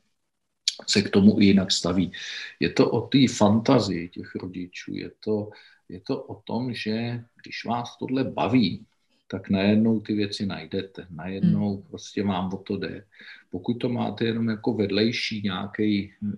[0.87, 2.11] se k tomu i jinak staví.
[2.59, 5.49] Je to o té fantazii těch rodičů, je to,
[5.89, 8.85] je to o tom, že když vás tohle baví,
[9.33, 11.07] tak najednou ty věci najdete.
[11.09, 11.83] Najednou hmm.
[11.89, 13.05] prostě vám o to jde.
[13.49, 16.29] Pokud to máte jenom jako vedlejší nějaký, eh,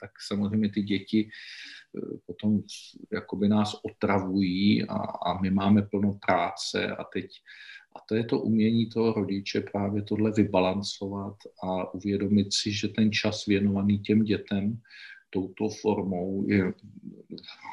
[0.00, 2.62] tak samozřejmě ty děti eh, potom
[3.12, 7.26] jakoby nás otravují a, a my máme plno práce a teď
[7.96, 13.12] a to je to umění toho rodiče právě tohle vybalancovat a uvědomit si, že ten
[13.12, 14.78] čas věnovaný těm dětem
[15.30, 16.72] touto formou je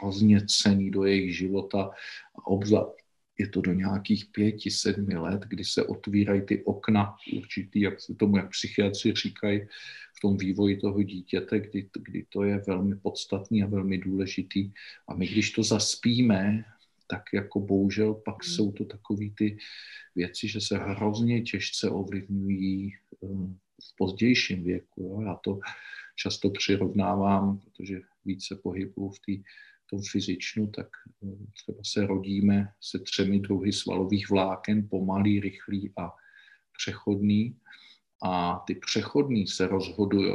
[0.02, 1.90] hrozně cený do jejich života,
[2.46, 3.05] obzvlášť
[3.38, 8.16] je to do nějakých pěti, sedmi let, kdy se otvírají ty okna určitý, jak se
[8.16, 9.62] tomu, jak psychiatři říkají,
[10.18, 14.72] v tom vývoji toho dítěte, kdy, kdy to je velmi podstatný a velmi důležitý.
[15.08, 16.66] A my, když to zaspíme,
[17.08, 18.54] tak jako bohužel pak hmm.
[18.54, 19.58] jsou to takové ty
[20.16, 23.28] věci, že se hrozně těžce ovlivňují eh,
[23.84, 25.04] v pozdějším věku.
[25.04, 25.22] Jo.
[25.22, 25.60] Já to
[26.16, 29.44] často přirovnávám, protože více pohybu v té
[29.90, 30.88] tom fyzičnu, tak
[31.24, 36.12] eh, třeba se rodíme se třemi druhy svalových vláken, pomalý, rychlý a
[36.78, 37.58] přechodný.
[38.24, 40.34] A ty přechodní se rozhodují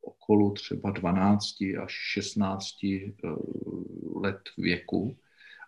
[0.00, 1.46] okolo třeba 12
[1.82, 3.12] až 16 eh,
[4.14, 5.16] let věku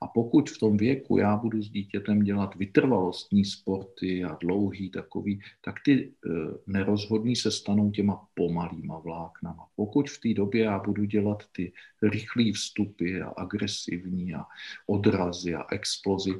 [0.05, 5.41] a pokud v tom věku já budu s dítětem dělat vytrvalostní sporty a dlouhý takový,
[5.65, 6.29] tak ty e,
[6.67, 9.67] nerozhodný se stanou těma pomalýma vláknama.
[9.77, 14.45] Pokud v té době já budu dělat ty rychlé vstupy a agresivní a
[14.87, 16.33] odrazy a explozy,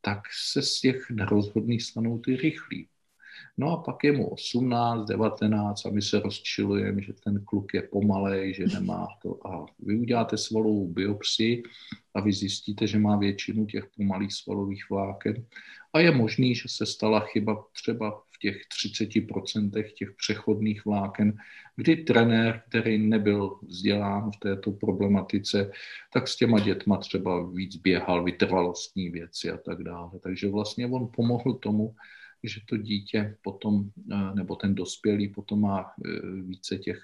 [0.00, 2.88] tak se z těch nerozhodných stanou ty rychlí.
[3.58, 7.82] No a pak je mu 18, 19 a my se rozčilujeme, že ten kluk je
[7.82, 9.46] pomalej, že nemá to.
[9.46, 11.62] A vy uděláte svalovou biopsii
[12.14, 15.44] a vy zjistíte, že má většinu těch pomalých svalových vláken.
[15.92, 21.36] A je možný, že se stala chyba třeba v těch 30% těch přechodných vláken,
[21.76, 25.70] kdy trenér, který nebyl vzdělán v této problematice,
[26.12, 30.10] tak s těma dětma třeba víc běhal vytrvalostní věci a tak dále.
[30.22, 31.94] Takže vlastně on pomohl tomu,
[32.44, 36.98] že to dítě potom, eh, nebo ten dospělý potom má eh, více těch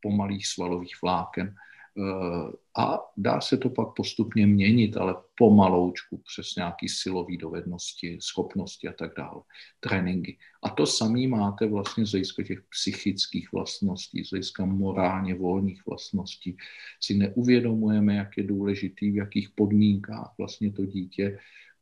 [0.00, 1.54] pomalých svalových vláken.
[1.98, 8.88] Eh, a dá se to pak postupně měnit, ale pomaloučku přes nějaké silové dovednosti, schopnosti
[8.88, 9.40] a tak dále,
[9.80, 10.38] tréninky.
[10.62, 16.56] A to samé máte vlastně z hlediska těch psychických vlastností, z hlediska morálně volných vlastností.
[17.00, 21.38] Si neuvědomujeme, jak je důležitý, v jakých podmínkách vlastně to dítě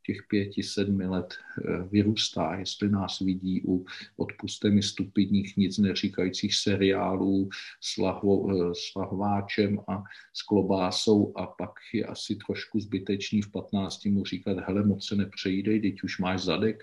[0.07, 3.87] těch pěti, sedmi let eh, vyrůstá, jestli nás vidí u
[4.17, 7.49] odpuste mi stupidních, nic neříkajících seriálů
[7.81, 13.51] s, lahvo, eh, s lahváčem a s klobásou a pak je asi trošku zbytečný v
[13.51, 16.83] 15 mu říkat, hele, moc se nepřejídej, teď už máš zadek,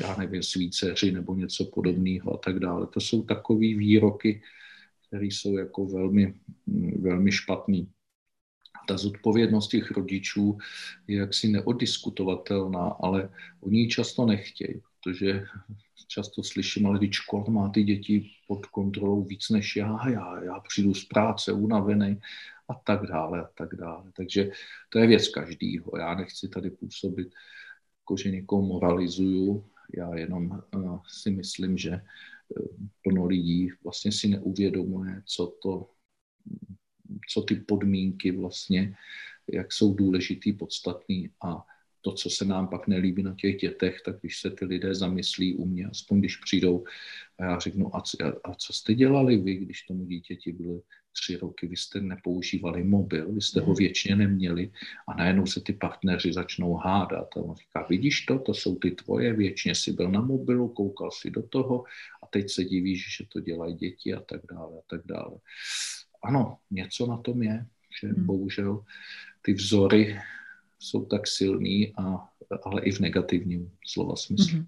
[0.00, 2.86] já nevím, svíceři nebo něco podobného a tak dále.
[2.86, 4.42] To jsou takové výroky,
[5.08, 6.34] které jsou jako velmi,
[6.98, 7.88] velmi špatný.
[8.86, 10.58] Ta zodpovědnost těch rodičů
[11.06, 13.28] je jaksi neodiskutovatelná, ale
[13.60, 15.44] oni ji často nechtějí, protože
[16.06, 20.60] často slyším, ale když škola má ty děti pod kontrolou víc než já, já, já
[20.60, 22.20] přijdu z práce unavený
[22.68, 24.12] a tak dále a tak dále.
[24.16, 24.50] Takže
[24.88, 25.90] to je věc každýho.
[25.98, 27.28] Já nechci tady působit,
[28.00, 29.64] jako že někoho moralizuju,
[29.96, 32.66] já jenom uh, si myslím, že uh,
[33.02, 35.90] plno lidí vlastně si neuvědomuje, co to,
[37.28, 38.94] co ty podmínky vlastně,
[39.52, 41.64] jak jsou důležitý, podstatný a
[42.04, 45.54] to, co se nám pak nelíbí na těch dětech, tak když se ty lidé zamyslí
[45.54, 46.84] u mě, aspoň když přijdou
[47.38, 50.80] a já řeknu, a co, a co jste dělali vy, když tomu dítěti byly
[51.12, 53.76] tři roky, vy jste nepoužívali mobil, vy jste ho mhm.
[53.76, 54.70] věčně neměli
[55.08, 58.90] a najednou se ty partneři začnou hádat a on říká, vidíš to, to jsou ty
[58.90, 61.84] tvoje, věčně si byl na mobilu, koukal si do toho
[62.22, 65.36] a teď se divíš, že to dělají děti a tak dále a tak dále.
[66.24, 67.66] Ano, něco na tom je,
[68.00, 68.26] že hmm.
[68.26, 68.84] bohužel
[69.42, 70.20] ty vzory
[70.78, 72.28] jsou tak silný, a,
[72.64, 74.58] ale i v negativním slova smyslu.
[74.58, 74.66] Mm-hmm.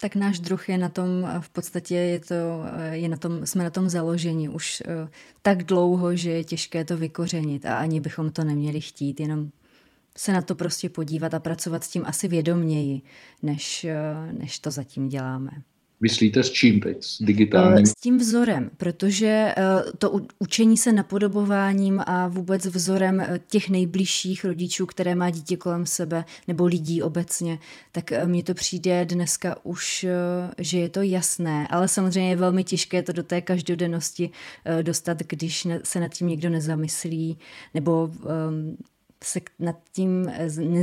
[0.00, 3.70] Tak náš druh je na tom, v podstatě je to, je na tom, jsme na
[3.70, 5.08] tom založeni už uh,
[5.42, 9.50] tak dlouho, že je těžké to vykořenit a ani bychom to neměli chtít, jenom
[10.16, 13.02] se na to prostě podívat a pracovat s tím asi vědoměji,
[13.42, 15.50] než, uh, než to zatím děláme.
[16.02, 17.04] Myslíte s čím teď?
[17.04, 17.86] S digitálním?
[17.86, 19.54] S tím vzorem, protože eh,
[19.98, 25.86] to učení se napodobováním a vůbec vzorem eh, těch nejbližších rodičů, které má dítě kolem
[25.86, 27.58] sebe, nebo lidí obecně,
[27.92, 30.06] tak eh, mně to přijde dneska už,
[30.58, 34.30] že je to jasné, ale samozřejmě je velmi těžké to do té každodennosti
[34.82, 37.38] dostat, když se nad tím někdo nezamyslí,
[37.74, 38.76] nebo ehm,
[39.24, 40.32] se nad tím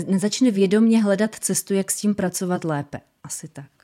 [0.07, 2.99] nezačne vědomě hledat cestu, jak s tím pracovat lépe.
[3.23, 3.76] Asi tak.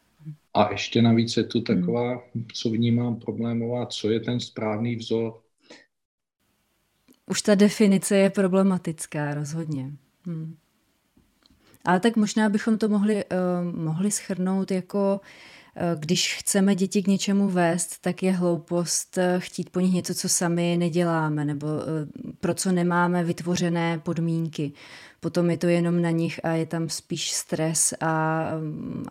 [0.53, 1.81] A ještě navíc je tu hmm.
[1.81, 5.41] taková, co vnímám problémová, co je ten správný vzor.
[7.29, 9.91] Už ta definice je problematická, rozhodně.
[10.25, 10.55] Hmm.
[11.85, 15.27] Ale tak možná bychom to mohli, uh, mohli schrnout jako uh,
[15.99, 20.29] když chceme děti k něčemu vést, tak je hloupost uh, chtít po nich něco, co
[20.29, 21.81] sami neděláme, nebo uh,
[22.39, 24.73] pro co nemáme vytvořené podmínky
[25.23, 28.43] potom je to jenom na nich a je tam spíš stres a,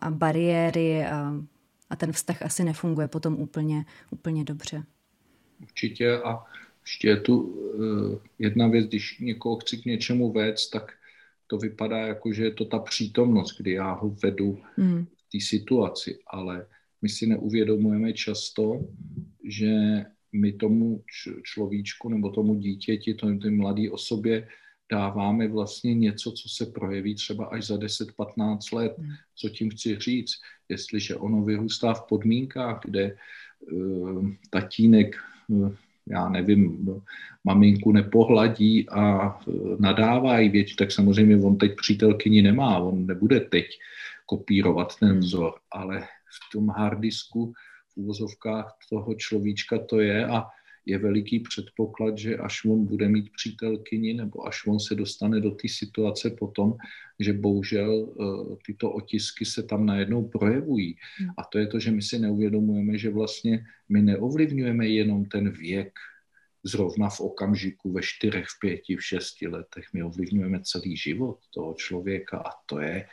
[0.01, 1.33] a bariéry a,
[1.91, 4.83] a ten vztah asi nefunguje potom úplně, úplně dobře.
[5.63, 6.45] Určitě a
[6.85, 7.57] ještě je tu
[8.39, 10.93] jedna věc, když někoho chci k něčemu vést, tak
[11.47, 15.07] to vypadá jako, že je to ta přítomnost, kdy já ho vedu mm.
[15.33, 16.67] Té situaci, ale
[17.03, 18.81] my si neuvědomujeme často,
[19.45, 21.05] že my tomu
[21.43, 24.49] človíčku nebo tomu dítěti, tomu té mladé osobě
[24.93, 28.95] dáváme vlastně něco, co se projeví třeba až za 10-15 let.
[28.99, 29.11] Hmm.
[29.37, 30.33] Co tím chci říct?
[30.69, 33.17] Jestliže ono vyrůstá v podmínkách, kde
[33.73, 35.17] uh, tatínek,
[35.49, 35.75] uh,
[36.07, 36.89] já nevím,
[37.45, 43.41] maminku nepohladí a uh, nadává jí větši, tak samozřejmě on teď přítelkyni nemá, on nebude
[43.41, 43.67] teď
[44.33, 45.19] kopírovat ten hmm.
[45.21, 47.53] vzor, ale v tom harddisku
[47.93, 50.49] v úvozovkách toho človíčka to je a
[50.87, 55.51] je veliký předpoklad, že až on bude mít přítelkyni nebo až on se dostane do
[55.51, 56.75] té situace potom,
[57.21, 60.97] že bohužel eh, tyto otisky se tam najednou projevují.
[61.19, 61.31] Hmm.
[61.37, 65.93] A to je to, že my si neuvědomujeme, že vlastně my neovlivňujeme jenom ten věk,
[66.63, 69.85] zrovna v okamžiku ve čtyřech, v pěti, v šesti letech.
[69.93, 73.07] My ovlivňujeme celý život toho člověka a to je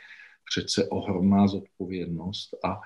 [0.50, 2.80] přece ohromná zodpovědnost a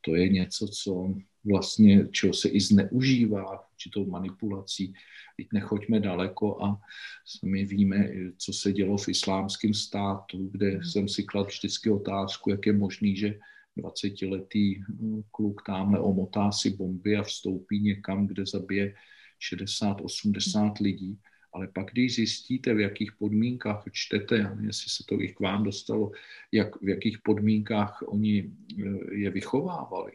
[0.00, 4.94] to je něco, co vlastně, čeho se i zneužívá určitou manipulací.
[5.36, 6.80] Teď nechoďme daleko a
[7.44, 10.84] my víme, co se dělo v islámském státu, kde hmm.
[10.84, 13.38] jsem si kladl vždycky otázku, jak je možný, že
[13.78, 18.94] 20-letý hm, kluk tamhle omotá si bomby a vstoupí někam, kde zabije
[19.52, 20.72] 60-80 hmm.
[20.80, 21.18] lidí.
[21.54, 26.12] Ale pak, když zjistíte, v jakých podmínkách čtete, jestli se to i k vám dostalo,
[26.52, 30.12] jak, v jakých podmínkách oni eh, je vychovávali,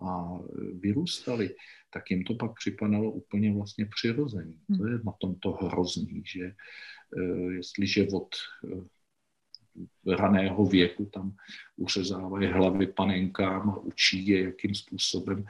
[0.00, 0.38] a
[0.80, 1.54] vyrůstali,
[1.90, 4.58] tak jim to pak připadalo úplně vlastně přirozený.
[4.76, 8.28] To je na tom to hrozný, že eh, jestliže od
[8.64, 11.36] eh, raného věku tam
[11.76, 15.44] uřezávají hlavy panenkám a učí je, jakým způsobem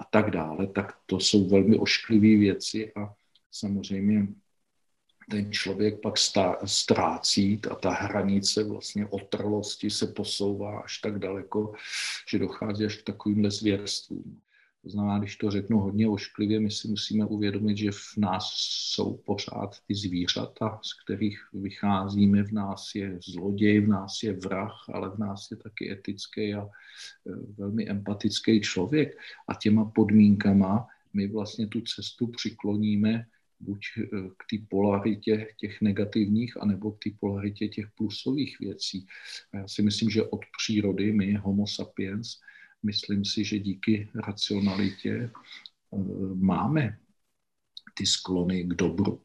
[0.00, 3.14] a tak dále, tak to jsou velmi ošklivé věci a
[3.50, 4.26] samozřejmě
[5.30, 6.14] ten člověk pak
[6.64, 11.72] ztrácí a ta hranice vlastně otrlosti se posouvá až tak daleko,
[12.30, 14.40] že dochází až k takovýmhle zvěrstvům.
[14.82, 19.16] To znamená, když to řeknu hodně ošklivě, my si musíme uvědomit, že v nás jsou
[19.16, 22.42] pořád ty zvířata, z kterých vycházíme.
[22.42, 26.64] V nás je zloděj, v nás je vrah, ale v nás je taky etický a
[26.64, 26.68] e,
[27.58, 29.18] velmi empatický člověk.
[29.48, 33.26] A těma podmínkama my vlastně tu cestu přikloníme
[33.60, 34.02] buď e,
[34.36, 39.06] k té polaritě těch negativních, anebo k té polaritě těch plusových věcí.
[39.52, 42.36] A já si myslím, že od přírody my, homo sapiens,
[42.82, 45.98] myslím si, že díky racionalitě eh,
[46.34, 46.98] máme
[47.94, 49.20] ty sklony k dobru.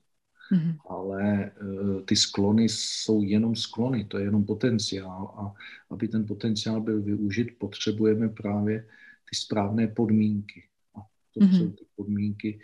[0.52, 0.78] Mm-hmm.
[0.90, 5.34] Ale eh, ty sklony jsou jenom sklony, to je jenom potenciál.
[5.38, 5.54] A
[5.90, 8.88] aby ten potenciál byl využit, potřebujeme právě
[9.30, 10.64] ty správné podmínky.
[10.96, 11.00] A
[11.34, 11.58] to mm-hmm.
[11.58, 12.60] jsou ty podmínky,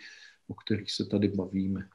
[0.52, 1.88] o kterých se tady bavíme.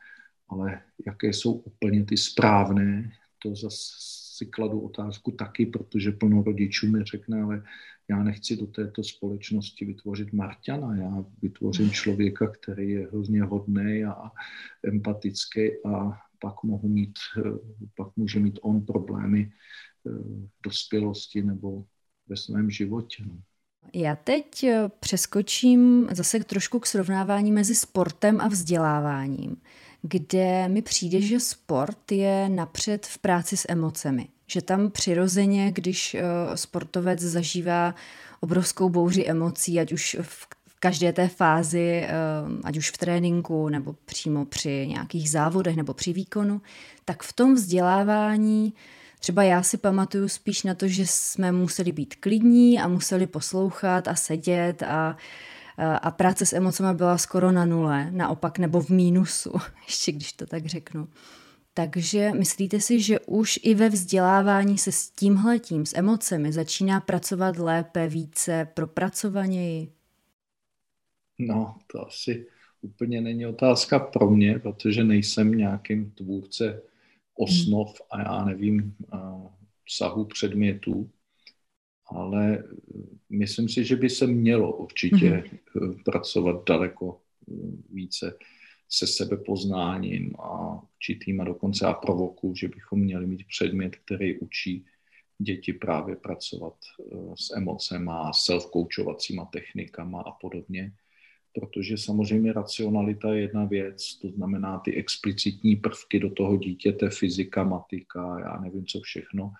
[0.49, 3.12] Ale jaké jsou úplně ty správné,
[3.43, 3.93] to zase
[4.38, 7.64] si kladu otázku taky, protože plno rodičů mi řekne, ale
[8.10, 14.32] já nechci do této společnosti vytvořit Marťana, já vytvořím člověka, který je hrozně hodný a
[14.84, 17.14] empatický a pak mohu mít,
[17.95, 21.86] pak může mít on problémy eh, v dospělosti nebo
[22.28, 23.24] ve svém životě.
[23.28, 23.41] No.
[23.94, 29.58] Já teď eh, přeskočím zase trošku k srovnávání mezi sportem a vzděláváním
[30.02, 34.28] kde mi přijde, že sport je napřed v práci s emocemi.
[34.48, 36.22] Že tam přirozeně, když eh,
[36.56, 37.96] sportovec zažívá
[38.40, 40.48] obrovskou bouři emocí, ať už v
[40.80, 42.12] každé té fázi, eh,
[42.64, 46.62] ať už v tréninku nebo přímo při nějakých závodech nebo při výkonu,
[47.06, 48.74] tak v tom vzdělávání
[49.20, 54.07] Třeba já si pamatuju spíš na to, že jsme museli být klidní a museli poslouchat
[54.07, 55.18] a sedět a uh,
[56.01, 59.53] a práce s emocemi byla skoro na nule, naopak nebo v mínusu,
[59.88, 61.07] ještě když to tak řeknu.
[61.74, 67.57] Takže myslíte si, že už i ve vzdělávání se s tímhletím, s emocemi, začíná pracovat
[67.57, 69.91] lépe, více, propracovaněji?
[71.39, 72.47] No, to asi
[72.82, 76.82] úplně není otázka pro mě, protože nejsem nějakým tvůrce
[77.38, 78.96] osnov a já nevím
[79.88, 81.10] sahu předmětů
[82.08, 82.64] ale
[83.30, 86.04] myslím si, že by se mělo určitě mm-hmm.
[86.06, 87.22] pracovat daleko
[87.52, 87.54] eh,
[87.90, 88.38] více
[88.90, 94.86] se sebepoznáním a určitým a dokonce a provoku, že bychom měli mít předmět, který učí
[95.40, 100.94] děti právě pracovat eh, s emocema, self-coachovacíma technikama a podobně.
[101.60, 107.64] Protože samozřejmě racionalita je jedna věc, to znamená ty explicitní prvky do toho dítěte, fyzika,
[107.64, 109.53] matika, já nevím co všechno,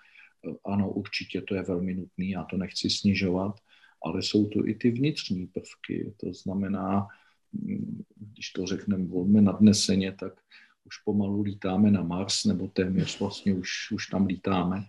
[0.64, 3.60] ano, určitě to je velmi nutné, já to nechci snižovat,
[4.04, 6.14] ale jsou to i ty vnitřní prvky.
[6.16, 7.06] To znamená,
[7.52, 10.32] mm, když to řekneme velmi nadneseně, tak
[10.84, 14.84] už pomalu lítáme na Mars, nebo téměř vlastně už, už tam lítáme,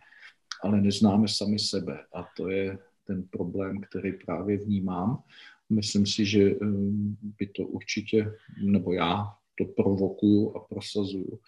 [0.64, 2.00] ale neznáme sami sebe.
[2.14, 5.24] A to je ten problém, který právě vnímám.
[5.70, 8.32] Myslím si, že mm, by to určitě,
[8.64, 9.26] nebo já
[9.58, 11.40] to provokuju a prosazuju,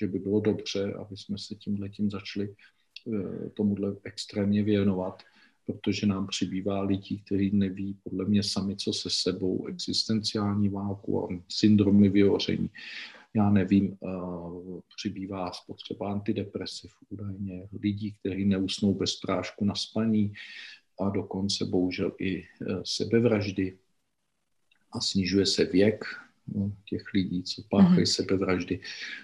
[0.00, 2.54] že by bylo dobře, aby jsme se tímhle tím začali
[3.08, 5.22] Eh, tomuhle extrémně věnovat,
[5.66, 11.28] protože nám přibývá lidí, kteří neví podle mě sami, co se sebou, existenciální válku a
[11.48, 12.70] syndromy vyhoření.
[13.34, 20.32] Já nevím, uh, přibývá spotřeba antidepresiv údajně, lidí, kteří neusnou bez prášku na spaní
[21.00, 23.78] a dokonce bohužel i uh, sebevraždy
[24.92, 26.04] a snižuje se věk
[26.54, 28.14] no, těch lidí, co páchají mm-hmm.
[28.14, 28.80] sebevraždy.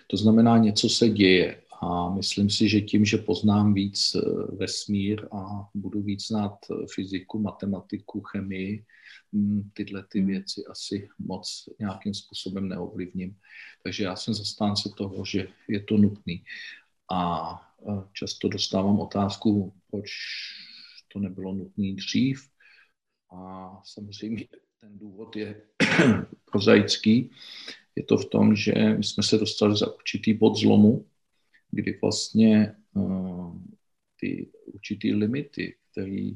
[0.07, 4.21] To znamená, něco se děje a myslím si, že tím, že poznám víc eh,
[4.57, 8.85] vesmír a budu víc znát eh, fyziku, matematiku, chemii,
[9.33, 10.29] hm, tyhle ty hmm.
[10.29, 13.37] věci asi moc nějakým způsobem neovlivním.
[13.83, 16.45] Takže já jsem zastánce toho, že je to nutný.
[17.13, 17.63] A
[18.13, 20.11] často dostávám otázku, proč
[21.13, 22.49] to nebylo nutné dřív.
[23.33, 24.47] A samozřejmě
[24.81, 25.63] ten důvod je
[26.45, 27.31] prozaický.
[27.97, 31.07] Je to v tom, že my jsme se dostali za určitý bod zlomu,
[31.71, 33.59] kdy vlastně uh,
[34.21, 36.31] ty určitý limity, které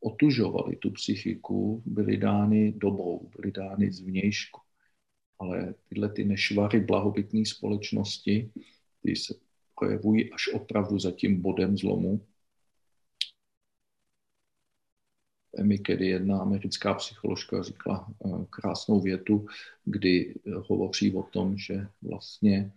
[0.00, 4.60] otužovaly tu psychiku, byly dány dobou, byly dány zvnějšku.
[5.38, 8.50] Ale tyhle ty nešvary blahobytné společnosti,
[9.02, 9.34] ty se
[9.78, 12.26] projevují až opravdu za tím bodem zlomu.
[15.58, 19.46] Emi Kedy, jedna americká psycholožka, říkala uh, krásnou větu,
[19.84, 20.34] kdy
[20.68, 22.72] hovoří o tom, že vlastně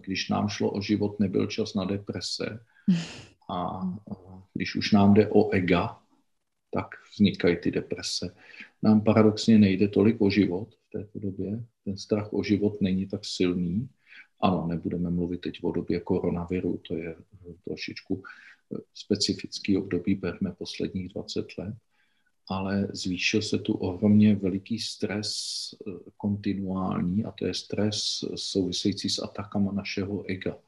[0.00, 2.60] když nám šlo o život, nebyl čas na deprese.
[3.50, 3.82] A
[4.54, 6.02] když už nám jde o ega,
[6.70, 8.34] tak vznikají ty deprese.
[8.82, 11.64] Nám paradoxně nejde tolik o život v této době.
[11.84, 13.88] Ten strach o život není tak silný.
[14.40, 17.16] Ano, nebudeme mluvit teď o době koronaviru, to je
[17.64, 18.22] trošičku
[18.94, 21.74] specifický období, berme posledních 20 let.
[22.48, 25.30] Ale zvýšil se tu ohromně veliký stres
[25.72, 30.58] eh, kontinuální a to je stres související s atakama našeho ega.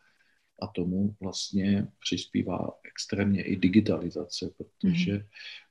[0.62, 5.22] A tomu vlastně přispívá extrémně i digitalizace, protože mhm.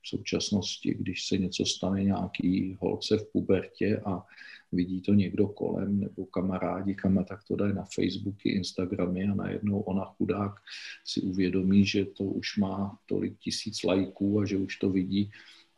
[0.02, 4.26] v současnosti, když se něco stane nějaký holce v pubertě a
[4.72, 9.80] vidí to někdo kolem nebo kamarádi, kam tak to dají na Facebooky, Instagramy a najednou
[9.80, 10.52] ona chudák
[11.04, 15.30] si uvědomí, že to už má tolik tisíc lajků a že už to vidí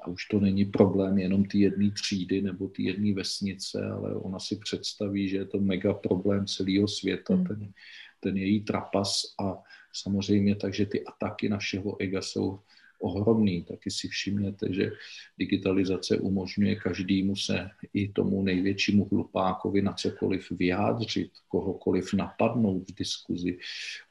[0.03, 4.39] a už to není problém jenom ty jedné třídy nebo ty jedné vesnice, ale ona
[4.39, 7.47] si představí, že je to mega problém celého světa, hmm.
[7.47, 7.73] ten,
[8.21, 12.59] ten její trapas a samozřejmě takže ty ataky našeho ega jsou
[13.01, 13.65] ohromný.
[13.65, 14.93] Taky si všimněte, že
[15.39, 23.59] digitalizace umožňuje každému se i tomu největšímu hlupákovi na cokoliv vyjádřit, kohokoliv napadnout v diskuzi.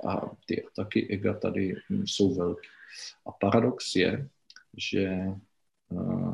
[0.08, 1.76] A ty ataky ega tady
[2.06, 2.68] jsou velké.
[3.26, 4.30] A paradox je,
[4.78, 5.26] že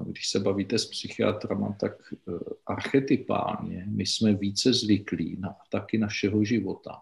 [0.06, 2.32] když se bavíte s psychiatrama, tak e,
[2.66, 7.02] archetypálně my jsme více zvyklí na ataky našeho života,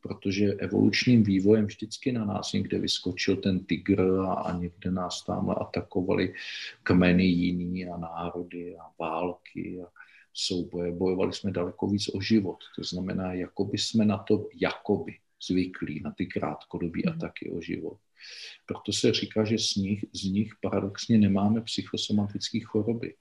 [0.00, 5.50] protože evolučním vývojem vždycky na nás někde vyskočil ten tygr a, a někde nás tam
[5.50, 6.34] atakovali
[6.82, 9.88] kmeny jiný a národy a války a
[10.32, 10.92] souboje.
[10.92, 12.58] Bojovali jsme daleko víc o život.
[12.76, 15.18] To znamená, jako by jsme na to jakoby
[15.48, 17.14] zvyklí, na ty krátkodobé mhm.
[17.16, 17.98] ataky o život.
[18.66, 23.14] Proto se říká, že z nich, z nich paradoxně nemáme psychosomatické choroby.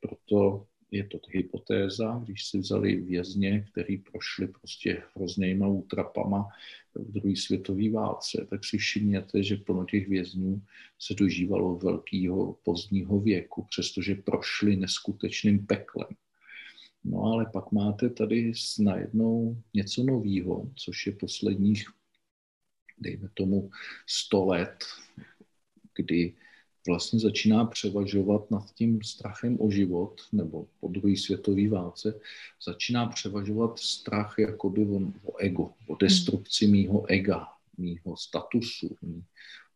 [0.00, 6.48] Proto je to hypotéza, když si vzali vězně, který prošli prostě hroznýma útrapama
[6.94, 10.62] v druhé světové válce, tak si všimněte, že plno těch vězňů
[10.98, 16.08] se dožívalo velkého pozdního věku, přestože prošli neskutečným peklem.
[17.04, 21.86] No ale pak máte tady najednou něco nového, což je posledních
[22.98, 23.70] dejme tomu
[24.06, 24.84] 100 let,
[25.94, 26.34] kdy
[26.86, 32.20] vlastně začíná převažovat nad tím strachem o život, nebo po druhé světové válce,
[32.66, 35.00] začíná převažovat strach jakoby o,
[35.32, 39.24] o ego, o destrukci mýho ega, mýho statusu, mý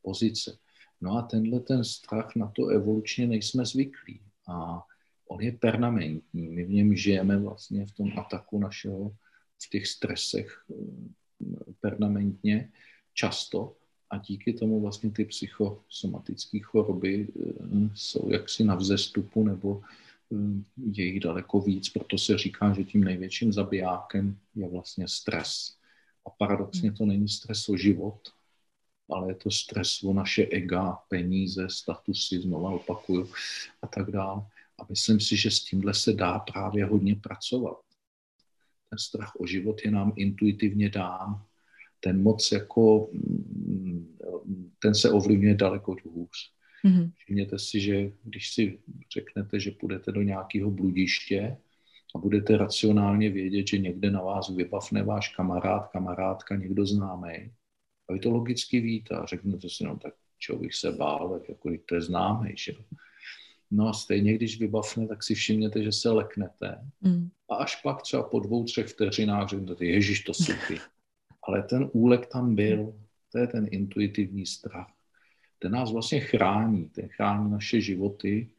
[0.03, 0.59] pozice.
[1.01, 4.21] No a tenhle ten strach na to evolučně nejsme zvyklí.
[4.49, 4.85] A
[5.29, 6.49] on je permanentní.
[6.49, 9.17] My v něm žijeme vlastně v tom ataku našeho,
[9.65, 12.71] v těch stresech eh, permanentně
[13.15, 13.77] často
[14.11, 19.83] a díky tomu vlastně ty psychosomatické choroby eh, jsou jaksi na vzestupu nebo
[20.33, 20.37] eh,
[20.93, 25.77] je jich daleko víc, proto se říká, že tím největším zabijákem je vlastně stres.
[26.27, 28.21] A paradoxně to není stres o život,
[29.11, 33.33] ale je to stres o naše ega, peníze, statusy, znova opakuju,
[33.83, 34.43] a tak dále.
[34.79, 37.81] A myslím si, že s tímhle se dá právě hodně pracovat.
[38.91, 41.45] Ten strach o život je nám intuitivně dán
[42.01, 44.17] ten moc jako, mm,
[44.83, 46.53] ten se ovlivňuje daleko hůř.
[46.85, 47.11] Mm-hmm.
[47.17, 48.79] Všimněte si, že když si
[49.15, 51.57] řeknete, že půjdete do nějakého bludiště
[52.15, 57.53] a budete racionálně vědět, že někde na vás vybavne váš kamarád, kamarádka, někdo známý,
[58.09, 61.49] a vy to logicky víte a řeknete si, no tak čeho bych se bál, tak
[61.49, 62.73] jako to je známý, že
[63.71, 66.79] No a stejně, když vybavne, tak si všimněte, že se leknete.
[67.01, 67.29] Mm.
[67.51, 70.79] A až pak třeba po dvou, třech vteřinách řeknete, ježiš, to supy.
[71.51, 72.95] Ale ten úlek tam byl.
[73.33, 74.93] To je ten intuitivní strach.
[75.59, 78.51] Ten nás vlastně chrání, ten chrání naše životy,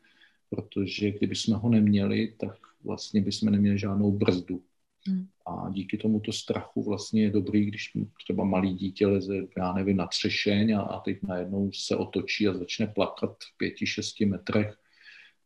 [0.50, 4.64] protože kdyby jsme ho neměli, tak vlastně bychom neměli žádnou brzdu.
[5.08, 5.28] Hmm.
[5.48, 7.92] A díky tomuto strachu vlastně je dobrý, když
[8.24, 12.54] třeba malý dítě leze, já nevím, na třešeň a, a teď najednou se otočí a
[12.54, 14.78] začne plakat v pěti, šesti metrech,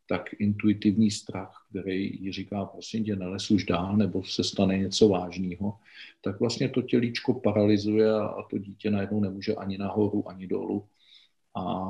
[0.08, 5.10] tak intuitivní strach, který jí říká, prosím tě, nelez už dál, nebo se stane něco
[5.10, 5.78] vážného,
[6.22, 10.88] tak vlastně to tělíčko paralyzuje a to dítě najednou nemůže ani nahoru, ani dolů.
[11.56, 11.88] A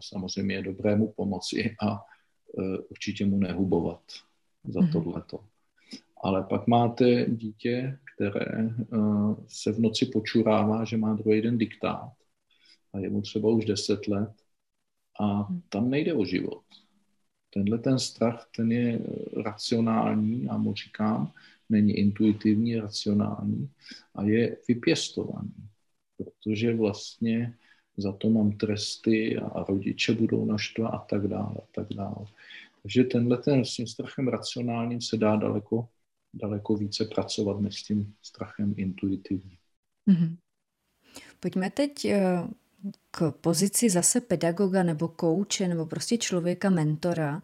[0.00, 4.02] samozřejmě je dobré mu pomoci a e, určitě mu nehubovat
[4.64, 4.92] za mm-hmm.
[4.92, 5.44] tohleto.
[6.22, 8.72] Ale pak máte dítě, které e,
[9.46, 12.12] se v noci počurává, že má druhý den diktát
[12.92, 14.32] a je mu třeba už 10 let
[15.20, 15.62] a mhm.
[15.68, 16.62] tam nejde o život
[17.50, 19.00] Tenhle ten strach, ten je
[19.44, 21.32] racionální, já mu říkám,
[21.68, 23.70] není intuitivní, racionální
[24.14, 25.54] a je vypěstovaný,
[26.16, 27.54] protože vlastně
[27.96, 32.26] za to mám tresty a rodiče budou naštvat a tak dále a tak dále.
[32.82, 35.88] Takže tenhle ten s tím strachem racionálním se dá daleko,
[36.34, 39.58] daleko více pracovat než s tím strachem intuitivním.
[40.08, 40.36] Mm-hmm.
[41.40, 42.48] Pojďme teď eh,
[43.10, 47.42] k pozici zase pedagoga nebo kouče nebo prostě člověka mentora.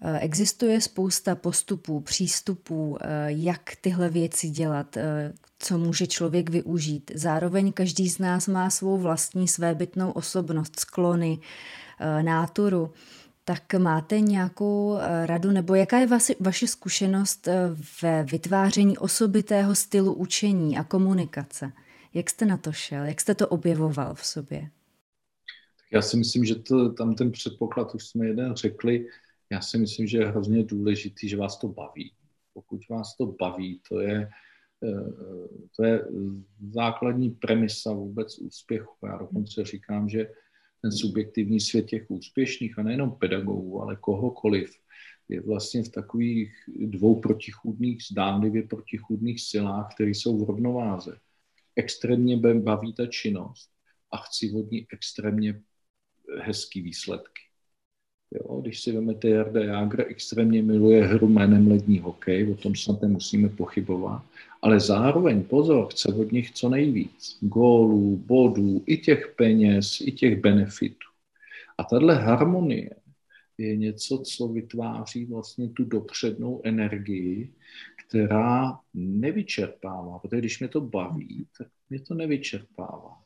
[0.00, 7.10] Eh, existuje spousta postupů, přístupů, eh, jak tyhle věci dělat, eh, co může člověk využít.
[7.14, 11.38] Zároveň každý z nás má svou vlastní svébytnou osobnost, sklony,
[12.22, 12.92] náturu.
[13.44, 17.48] Tak máte nějakou radu, nebo jaká je vaši, vaše zkušenost
[18.02, 21.72] ve vytváření osobitého stylu učení a komunikace?
[22.14, 23.04] Jak jste na to šel?
[23.04, 24.60] Jak jste to objevoval v sobě?
[25.78, 29.06] Tak já si myslím, že to, tam ten předpoklad už jsme jeden řekli.
[29.50, 32.12] Já si myslím, že je hrozně důležitý, že vás to baví.
[32.52, 34.28] Pokud vás to baví, to je,
[34.84, 36.04] eh, to je
[36.70, 39.06] základní premisa vůbec úspěchu.
[39.06, 40.30] Já dokonce říkám, že
[40.82, 44.70] ten subjektivní svět těch úspěšných, a nejenom pedagogů, ale kohokoliv,
[45.28, 51.16] je vlastně v takových dvou protichůdných, zdánlivě protichůdných silách, které jsou v rovnováze.
[51.76, 53.70] Extrémně baví ta činnost
[54.10, 55.60] a chci od ní extrémně
[56.40, 57.40] hezký výsledky.
[58.30, 63.02] Jo, když si vezmete Jarda Jágr, extrémně miluje hru jménem lední hokej, o tom snad
[63.02, 64.22] nemusíme pochybovat,
[64.62, 67.38] ale zároveň, pozor, chce od nich co nejvíc.
[67.40, 71.08] Gólů, bodů, i těch peněz, i těch benefitů.
[71.78, 72.90] A tahle harmonie
[73.58, 77.52] je něco, co vytváří vlastně tu dopřednou energii,
[78.08, 83.22] která nevyčerpává, protože když mě to baví, tak mě to nevyčerpává.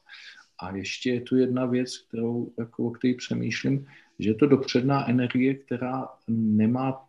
[0.59, 3.87] A ještě je tu jedna věc, kterou, jako, o které přemýšlím,
[4.19, 7.09] že je to dopředná energie, která nemá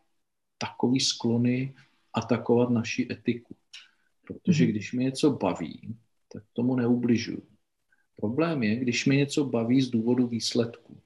[0.57, 1.75] takový sklony
[2.13, 3.55] atakovat naši etiku.
[4.27, 4.71] Protože mhm.
[4.71, 5.95] když mě něco baví,
[6.33, 7.43] tak tomu neubližuju.
[8.15, 11.01] Problém je, když mě něco baví z důvodu výsledku.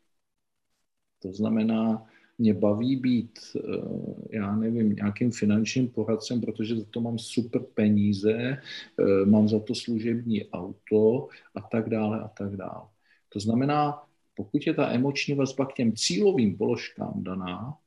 [1.20, 2.06] To znamená,
[2.38, 8.34] mě baví být, eh, já nevím, nějakým finančním poradcem, protože za to mám super peníze,
[8.34, 12.88] eh, mám za to služební auto a tak dále a tak dále.
[13.30, 14.04] To znamená,
[14.36, 17.78] pokud je ta emoční vazba k těm cílovým položkám daná,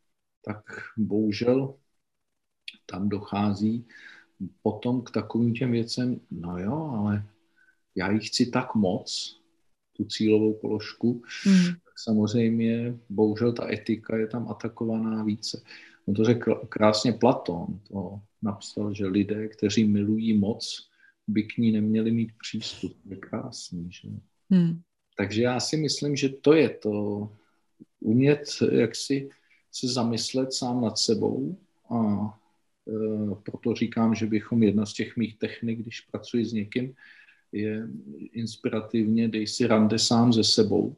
[0.43, 0.63] tak
[0.97, 1.75] bohužel
[2.87, 3.87] tam dochází
[4.63, 7.27] potom k takovým těm věcem, no jo, ale
[7.95, 9.41] já ji chci tak moc,
[9.93, 11.86] tu cílovou položku, mm.
[11.97, 15.63] Samozřejmě, bohužel ta etika je tam atakovaná více.
[16.07, 20.91] On to řekl krásně Platón, to napsal, že lidé, kteří milují moc,
[21.29, 22.97] by k ní neměli mít přístup.
[23.05, 24.09] Je krásný, že?
[24.51, 24.81] Mm.
[25.17, 27.29] Takže já si myslím, že to je to,
[28.01, 29.29] umět jak si
[29.73, 31.59] se zamyslet sám nad sebou
[31.91, 31.99] a
[32.89, 36.95] e, proto říkám, že bychom jedna z těch mých technik, když pracuji s někým,
[37.53, 37.89] je
[38.33, 40.97] inspirativně dej si rande sám ze sebou,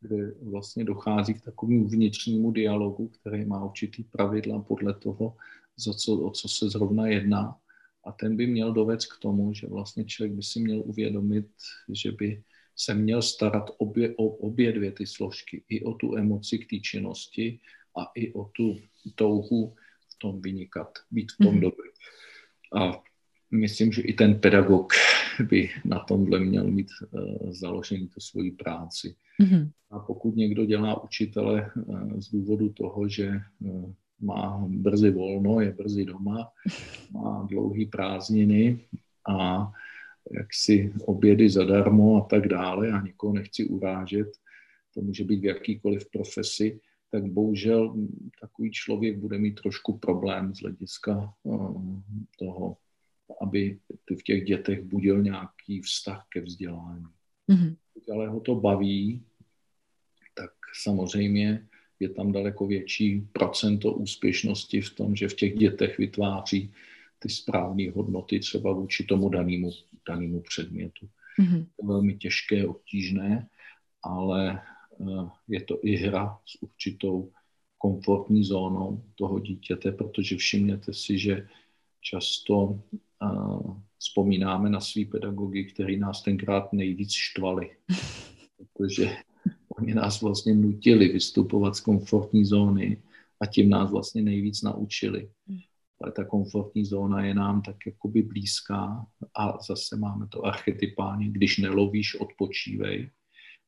[0.00, 5.36] kde vlastně dochází k takovému vnitřnímu dialogu, který má určitý pravidla podle toho,
[5.76, 7.56] za co, o co se zrovna jedná.
[8.04, 11.46] A ten by měl dovést k tomu, že vlastně člověk by si měl uvědomit,
[11.92, 12.42] že by
[12.76, 16.76] se měl starat obě, o obě dvě ty složky, i o tu emoci k té
[16.80, 17.60] činnosti
[17.98, 18.78] a i o tu
[19.14, 19.74] touhu
[20.08, 21.60] v tom vynikat, být v tom mm-hmm.
[21.60, 21.88] dobrý.
[22.76, 23.02] A
[23.50, 24.92] myslím, že i ten pedagog
[25.50, 29.14] by na tomhle měl mít uh, založený to svoji práci.
[29.42, 29.70] Mm-hmm.
[29.90, 35.72] A pokud někdo dělá učitele uh, z důvodu toho, že uh, má brzy volno, je
[35.72, 36.48] brzy doma,
[37.12, 38.80] má dlouhý prázdniny
[39.28, 39.70] a
[40.32, 44.28] jaksi obědy zadarmo a tak dále, a nikoho nechci urážet,
[44.94, 46.80] to může být v jakýkoliv profesi,
[47.10, 47.96] tak bohužel
[48.40, 51.34] takový člověk bude mít trošku problém z hlediska
[52.38, 52.76] toho,
[53.40, 53.78] aby
[54.18, 57.06] v těch dětech budil nějaký vztah ke vzdělání.
[57.48, 57.76] Mm-hmm.
[58.14, 59.22] Ale ho to baví,
[60.34, 60.50] tak
[60.82, 61.68] samozřejmě
[62.00, 66.72] je tam daleko větší procento úspěšnosti v tom, že v těch dětech vytváří
[67.18, 69.70] ty správné hodnoty třeba vůči tomu danému,
[70.08, 71.08] danému předmětu.
[71.40, 71.66] Mm-hmm.
[71.76, 73.48] To je velmi těžké, obtížné,
[74.02, 74.62] ale
[74.98, 77.32] uh, je to i hra s určitou
[77.78, 81.48] komfortní zónou toho dítěte, protože všimněte si, že
[82.00, 82.82] často
[83.98, 87.70] vzpomínáme na svý pedagogy, který nás tenkrát nejvíc štvali,
[88.56, 89.16] protože
[89.68, 93.02] oni nás vlastně nutili vystupovat z komfortní zóny
[93.40, 95.30] a tím nás vlastně nejvíc naučili.
[96.02, 99.06] Ale ta komfortní zóna je nám tak jakoby blízká
[99.36, 103.10] a zase máme to archetypálně, když nelovíš, odpočívej,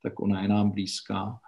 [0.03, 1.41] tak ona je nám blízká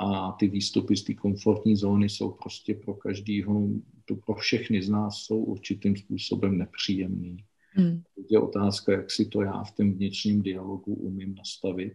[0.00, 3.68] a ty výstupy z té komfortní zóny jsou prostě pro každýho,
[4.04, 7.44] to pro všechny z nás jsou určitým způsobem nepříjemný.
[7.72, 8.02] Hmm.
[8.30, 11.92] Je otázka, jak si to já v tom vnitřním dialogu umím nastavit,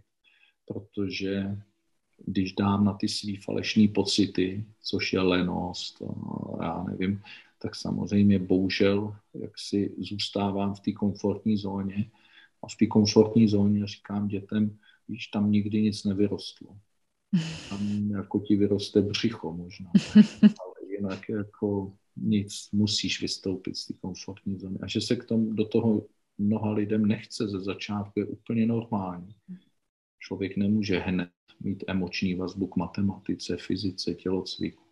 [0.65, 1.57] protože
[2.25, 6.01] když dám na ty svý falešní pocity, což je lenost,
[6.61, 7.21] já nevím,
[7.59, 12.11] tak samozřejmě bohužel jak si zůstávám v té komfortní zóně
[12.63, 14.77] a v té komfortní zóně říkám dětem,
[15.07, 16.77] víš, tam nikdy nic nevyrostlo.
[17.69, 19.91] Tam jako ti vyroste břicho možná,
[20.97, 24.77] jinak jako nic, musíš vystoupit z té komfortní zóny.
[24.81, 26.05] A že se k tomu, do toho
[26.37, 29.35] mnoha lidem nechce ze začátku, je úplně normální.
[30.19, 31.29] Člověk nemůže hned
[31.59, 34.83] mít emoční vazbu k matematice, fyzice, tělocviku.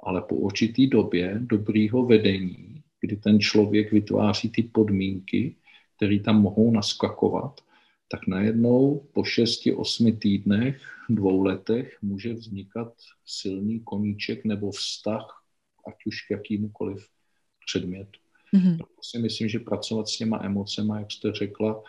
[0.00, 5.56] Ale po určitý době dobrýho vedení, kdy ten člověk vytváří ty podmínky,
[5.96, 7.60] které tam mohou naskakovat,
[8.08, 10.80] tak najednou po 6-8 týdnech,
[11.10, 12.92] dvou letech může vznikat
[13.24, 15.45] silný koníček nebo vztah,
[15.88, 17.08] ať už k jakýmukoliv
[17.66, 18.20] předmětu.
[18.54, 18.76] Mm-hmm.
[18.76, 21.82] Proto si myslím, že pracovat s těma emocema, jak jste řekla,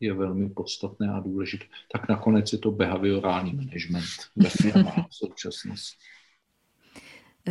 [0.00, 1.64] je velmi podstatné a důležité.
[1.92, 4.04] Tak nakonec je to behaviorální management
[4.36, 5.96] ve firmách v současnosti.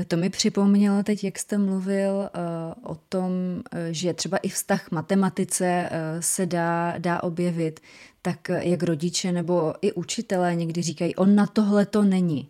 [0.07, 4.91] To mi připomnělo teď, jak jste mluvil uh, o tom, uh, že třeba i vztah
[4.91, 7.79] matematice uh, se dá, dá objevit,
[8.21, 12.49] tak jak rodiče nebo i učitelé někdy říkají, on na tohle to není.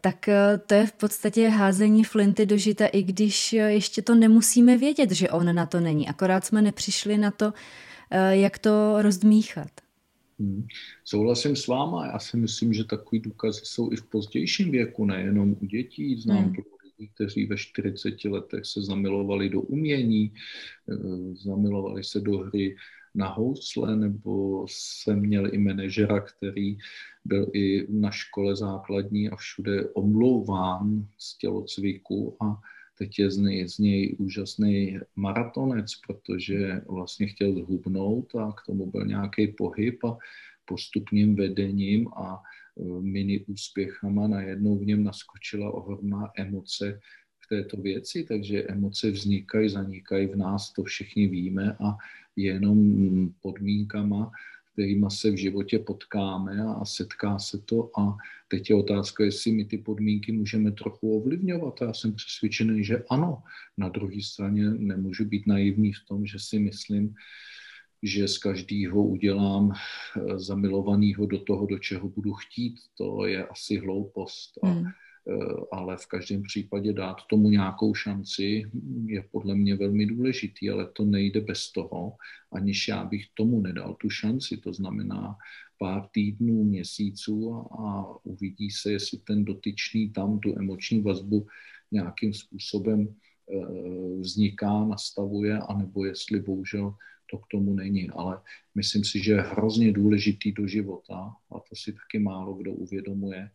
[0.00, 0.28] Tak
[0.66, 5.30] to je v podstatě házení flinty do žita, i když ještě to nemusíme vědět, že
[5.30, 6.08] on na to není.
[6.08, 7.52] Akorát jsme nepřišli na to,
[8.30, 9.70] jak to rozdmíchat.
[10.38, 10.66] Hmm.
[11.04, 12.06] Souhlasím s váma.
[12.06, 16.20] Já si myslím, že takový důkazy jsou i v pozdějším věku, nejenom u dětí.
[16.20, 16.54] Znám hmm.
[16.84, 20.32] lidí, kteří ve 40 letech se zamilovali do umění,
[20.92, 20.94] eh,
[21.34, 22.76] zamilovali se do hry
[23.18, 26.78] na housle, nebo jsem měl i manažera, který
[27.24, 32.60] byl i na škole základní a všude omlouván z tělocviku a
[32.98, 38.90] teď je z něj, z něj úžasný maratonec, protože vlastně chtěl zhubnout a k tomu
[38.90, 40.16] byl nějaký pohyb a
[40.64, 44.28] postupným vedením a e, mini úspěchama.
[44.28, 47.00] Najednou v něm naskočila ohromná emoce
[47.48, 51.96] této věci, takže emoce vznikají, zanikají v nás, to všichni víme a
[52.36, 52.78] jenom
[53.42, 54.30] podmínkama
[54.78, 58.16] kterými se v životě potkáme a setká se to a
[58.48, 61.82] teď je otázka, jestli my ty podmínky můžeme trochu ovlivňovat.
[61.82, 63.42] A já jsem přesvědčený, že ano.
[63.76, 67.14] Na druhé straně nemůžu být naivní v tom, že si myslím,
[68.02, 72.78] že z každého udělám eh, zamilovaného do toho, do čeho budu chtít.
[72.98, 74.58] To je asi hloupost.
[74.62, 74.86] A hmm
[75.72, 78.70] ale v každém případě dát tomu nějakou šanci
[79.06, 82.16] je podle mě velmi důležitý, ale to nejde bez toho,
[82.52, 84.56] aniž já bych tomu nedal tu šanci.
[84.56, 85.36] To znamená
[85.78, 91.46] pár týdnů, měsíců a uvidí se, jestli ten dotyčný tam tu emoční vazbu
[91.92, 96.94] nějakým způsobem eh, vzniká, nastavuje, anebo jestli bohužel
[97.30, 98.10] to k tomu není.
[98.10, 98.40] Ale
[98.74, 103.50] myslím si, že je hrozně důležitý do života a to si taky málo kdo uvědomuje,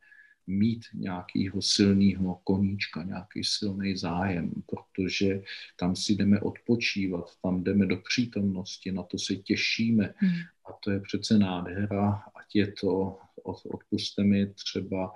[0.48, 5.42] mít nějakého silného koníčka, nějaký silný zájem, protože
[5.76, 10.40] tam si jdeme odpočívat, tam jdeme do přítomnosti, na to se těšíme hmm.
[10.66, 15.14] a to je přece nádhera, ať je to, odpuste mi třeba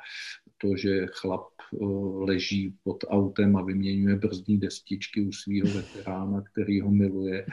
[0.57, 1.85] to, že chlap eh,
[2.25, 7.45] leží pod autem a vyměňuje brzdní destičky u svého veterána, který ho miluje.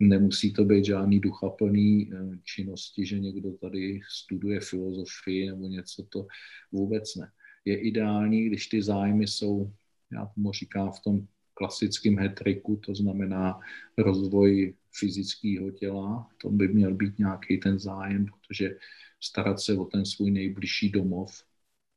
[0.00, 6.26] Nemusí to být žádný duchaplný eh, činnosti, že někdo tady studuje filozofii nebo něco, to
[6.72, 7.30] vůbec ne.
[7.64, 9.72] Je ideální, když ty zájmy jsou,
[10.12, 13.60] já tomu říkám v tom klasickém hetriku, to znamená
[13.98, 18.76] rozvoj fyzického těla, to by měl být nějaký ten zájem, protože
[19.20, 21.44] starat se o ten svůj nejbližší domov,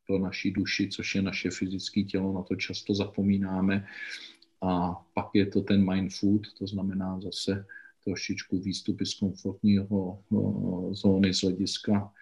[0.08, 3.88] pro naší duši, což je naše fyzické tělo, na to často zapomínáme.
[4.62, 7.66] A pak je to ten mind food, to znamená zase
[8.04, 10.24] trošičku výstupy z komfortního
[10.92, 12.14] zóny z hlediska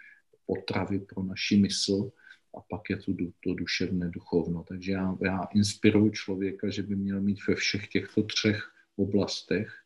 [0.46, 2.12] potravy pro naši mysl
[2.58, 3.12] a pak je to,
[3.44, 4.64] to duševné duchovno.
[4.68, 9.83] Takže já, já inspiruji člověka, že by měl mít ve všech těchto třech oblastech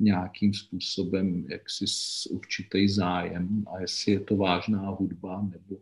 [0.00, 1.84] nějakým způsobem jaksi
[2.30, 5.80] určitý zájem a jestli je to vážná hudba nebo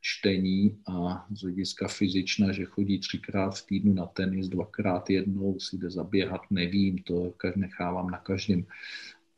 [0.00, 5.78] čtení a z hlediska fyzična, že chodí třikrát v týdnu na tenis, dvakrát jednou si
[5.78, 8.66] jde zaběhat, nevím, to nechávám na každém.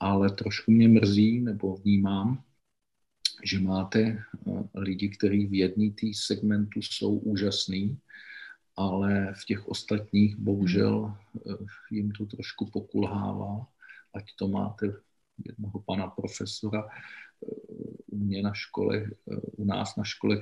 [0.00, 2.42] Ale trošku mě mrzí, nebo vnímám,
[3.44, 4.24] že máte eh,
[4.74, 7.98] lidi, kteří v jedné té segmentu jsou úžasný,
[8.76, 11.54] ale v těch ostatních bohužel eh,
[11.90, 13.66] jim to trošku pokulhává
[14.14, 14.92] ať to máte
[15.46, 17.48] jednoho pana profesora eh,
[18.06, 20.38] u mě na škole, eh, u nás na škole,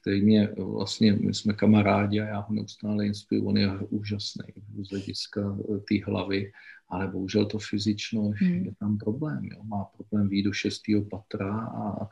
[0.00, 4.44] který mě vlastně, my jsme kamarádi a já ho neustále inspiruji, on je úžasný
[4.82, 6.52] z hlediska eh, té hlavy,
[6.88, 8.64] ale bohužel to fyzično hmm.
[8.64, 9.44] je tam problém.
[9.44, 9.64] Jo.
[9.64, 12.08] Má problém výjít do šestého patra a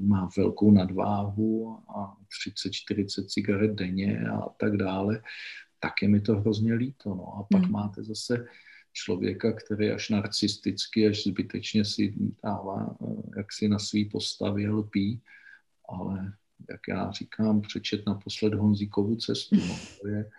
[0.00, 2.16] má velkou nadváhu a
[2.46, 5.22] 30-40 cigaret denně a tak dále.
[5.80, 7.14] Tak je mi to hrozně líto.
[7.14, 7.34] No.
[7.38, 7.72] A pak hmm.
[7.72, 8.46] máte zase
[8.92, 12.14] člověka, který až narcisticky, až zbytečně si
[12.44, 15.22] dává eh, jak si na svý postavě lpí,
[15.88, 16.32] ale
[16.70, 20.30] jak já říkám, přečet naposled Honzíkovu cestu, no, to, je,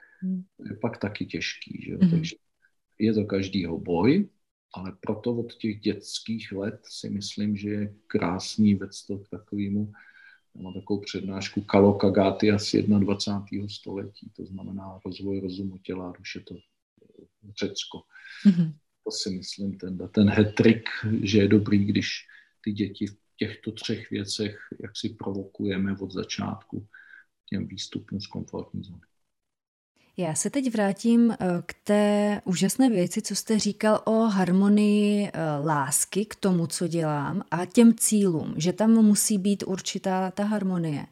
[0.70, 1.97] je pak taky těžký, že?
[1.97, 2.10] Mm-hmm.
[2.10, 2.36] takže
[2.99, 4.30] je to každýho boj,
[4.74, 9.91] ale proto od těch dětských let si myslím, že je krásný to k takovému,
[10.56, 13.68] mám takovou přednášku Kalo Kagáty asi 21.
[13.70, 16.56] století, to znamená rozvoj rozumu těla a duše, to
[17.59, 18.01] Řecko.
[18.45, 18.73] Mm-hmm.
[19.03, 20.89] To si myslím, ten, ten hetrik,
[21.23, 22.27] že je dobrý, když
[22.63, 26.87] ty děti v těchto třech věcech, jak si provokujeme od začátku
[27.49, 29.01] těm výstupům z komfortní zóny.
[30.17, 35.41] Já se teď vrátím eh, k té úžasné věci, co jste říkal o harmonii eh,
[35.65, 41.05] lásky k tomu, co dělám a těm cílům, že tam musí být určitá ta harmonie.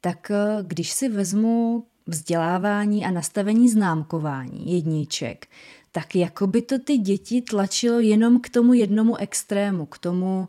[0.00, 5.46] Tak eh, když si vezmu vzdělávání a nastavení známkování jedniček,
[5.92, 10.48] tak jako by to ty děti tlačilo jenom k tomu jednomu extrému, k tomu,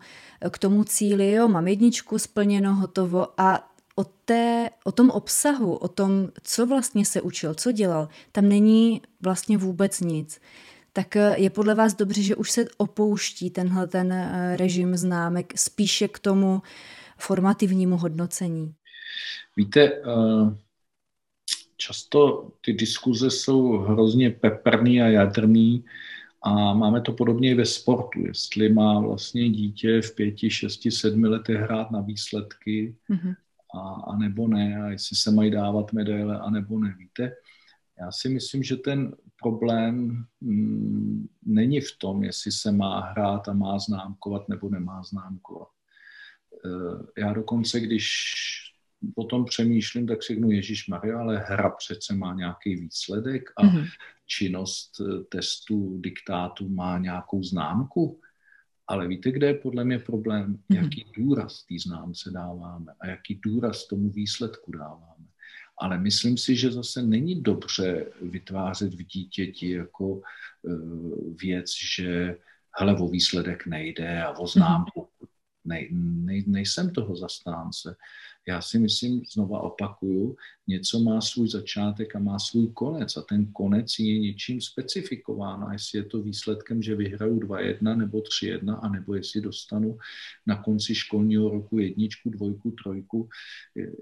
[0.51, 5.87] k tomu cíli, jo, mám jedničku splněno, hotovo a o, té, o tom obsahu, o
[5.87, 10.41] tom, co vlastně se učil, co dělal, tam není vlastně vůbec nic.
[10.93, 15.53] Tak eh, je podle vás dobře, že už se opouští tenhle ten eh, režim známek
[15.55, 16.61] spíše k tomu
[17.17, 18.73] formativnímu hodnocení?
[19.57, 20.01] Víte, eh,
[21.81, 25.85] často ty diskuze jsou hrozně peprný a jadrný
[26.43, 28.25] a máme to podobně i ve sportu.
[28.25, 33.35] Jestli má vlastně dítě v pěti, šesti, sedmi letech hrát na výsledky, mm-hmm
[33.73, 36.95] a, a nebo ne, a jestli se mají dávat medaile, a nebo ne.
[36.99, 37.35] Víte,
[37.99, 43.53] já si myslím, že ten problém mm, není v tom, jestli se má hrát a
[43.53, 45.67] má známkovat nebo nemá známkovat.
[47.17, 48.07] E, já dokonce, když
[49.15, 53.63] o tom přemýšlím, tak si řeknu, Ježíš Maria, ale hra přece má nějaký výsledek a
[53.63, 53.87] mm-hmm.
[54.25, 58.19] činnost e, testu, diktátu má nějakou známku.
[58.87, 60.53] Ale víte, kde je podle mě problém?
[60.53, 60.83] Mm-hmm.
[60.83, 65.25] Jaký důraz té známce dáváme a jaký důraz tomu výsledku dáváme.
[65.77, 70.21] Ale myslím si, že zase není dobře vytvářet v dítěti jako uh,
[71.41, 72.37] věc, že
[72.79, 75.01] hele, o výsledek nejde a o známku.
[75.01, 75.27] Mm-hmm.
[75.65, 77.95] Nej, nej, nejsem toho zastánce.
[78.47, 80.35] Já si myslím, znova opakuju,
[80.67, 85.63] něco má svůj začátek a má svůj konec a ten konec je něčím specifikován.
[85.63, 89.97] A jestli je to výsledkem, že vyhraju 2-1 nebo 3-1, a nebo jestli dostanu
[90.47, 93.29] na konci školního roku jedničku, dvojku, trojku,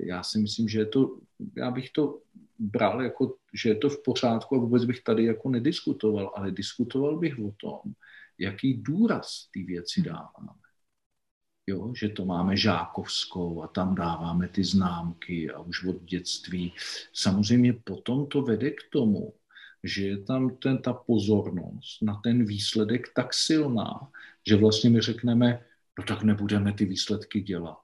[0.04, 1.20] já si myslím, že je to,
[1.58, 2.22] já bych to
[2.60, 7.20] bral jako, že je to v pořádku a vůbec bych tady jako nediskutoval, ale diskutoval
[7.20, 7.94] bych o tom,
[8.40, 10.69] jaký důraz ty věci dáváme
[11.70, 16.74] jo, že to máme žákovskou a tam dáváme ty známky a už od dětství.
[17.14, 19.34] Samozřejmě potom to vede k tomu,
[19.84, 24.10] že je tam ten, ta pozornost na ten výsledek tak silná,
[24.48, 25.66] že vlastně my řekneme,
[26.00, 27.80] no tak nebudeme ty výsledky dělat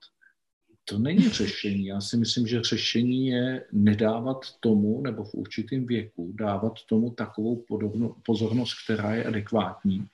[0.86, 1.86] to není řešení.
[1.86, 7.56] Já si myslím, že řešení je nedávat tomu, nebo v určitém věku, dávat tomu takovou
[7.68, 10.08] podobno, pozornost, která je adekvátní.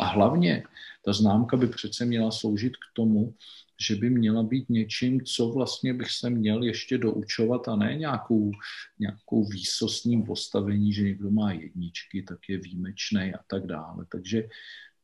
[0.00, 0.62] A hlavně
[1.04, 3.34] ta známka by přece měla sloužit k tomu,
[3.80, 8.52] že by měla být něčím, co vlastně bych se měl ještě doučovat a ne nějakou,
[8.98, 14.06] nějakou výsostním postavení, že někdo má jedničky, tak je výjimečný a tak dále.
[14.08, 14.48] Takže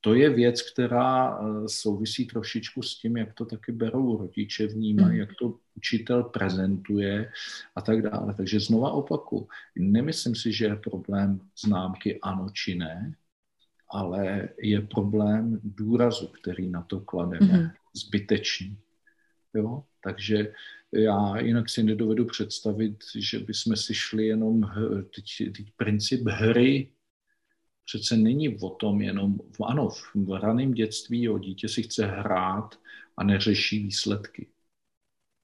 [0.01, 5.15] to je věc, která eh, souvisí trošičku s tím, jak to taky berou rodiče, vnímají,
[5.15, 5.21] mm.
[5.21, 7.33] jak to učitel prezentuje
[7.75, 8.35] a tak dále.
[8.35, 13.15] Takže znova opaku, nemyslím si, že je problém známky ano či ne,
[13.91, 17.69] ale je problém důrazu, který na to klademe, mm.
[17.95, 18.79] zbytečný.
[19.55, 19.83] Jo?
[20.05, 20.53] Takže
[20.93, 24.63] já jinak si nedovedu představit, že bychom si šli jenom
[25.15, 26.89] teď, teď princip hry
[27.91, 32.75] přece není o tom jenom, ano, v raném dětství o dítě si chce hrát
[33.17, 34.47] a neřeší výsledky.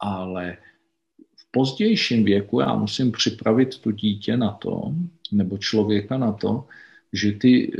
[0.00, 0.56] Ale
[1.38, 4.94] v pozdějším věku já musím připravit tu dítě na to,
[5.32, 6.68] nebo člověka na to,
[7.12, 7.72] že ty e,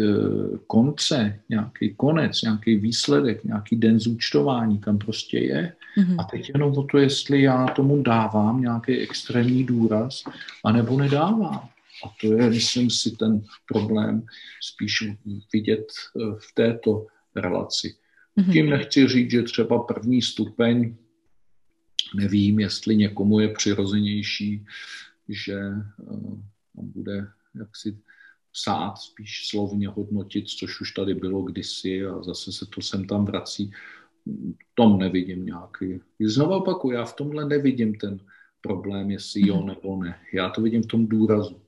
[0.67, 5.73] konce, nějaký konec, nějaký výsledek, nějaký den zúčtování tam prostě je.
[5.99, 6.17] Mm-hmm.
[6.19, 10.25] A teď jenom o to, jestli já tomu dávám nějaký extrémní důraz,
[10.65, 11.69] anebo nedávám.
[12.07, 14.27] A to je, myslím si, ten problém
[14.63, 15.05] spíš
[15.53, 17.97] vidět eh, v této relaci.
[18.39, 18.53] Mm-hmm.
[18.53, 20.97] Tím nechci říct, že třeba první stupeň,
[22.15, 24.65] nevím, jestli někomu je přirozenější,
[25.29, 25.61] že
[25.99, 26.39] uh,
[26.75, 27.99] bude jaksi
[28.53, 33.25] psát, spíš slovně hodnotit, což už tady bylo kdysi a zase se to sem tam
[33.25, 33.71] vrací.
[34.75, 36.01] Tom nevidím nějaký.
[36.21, 38.21] Znovu opakuju, já v tomhle nevidím ten
[38.61, 39.67] problém, jestli jo mhm.
[39.67, 40.21] nebo ne.
[40.33, 41.66] Já to vidím v tom důrazu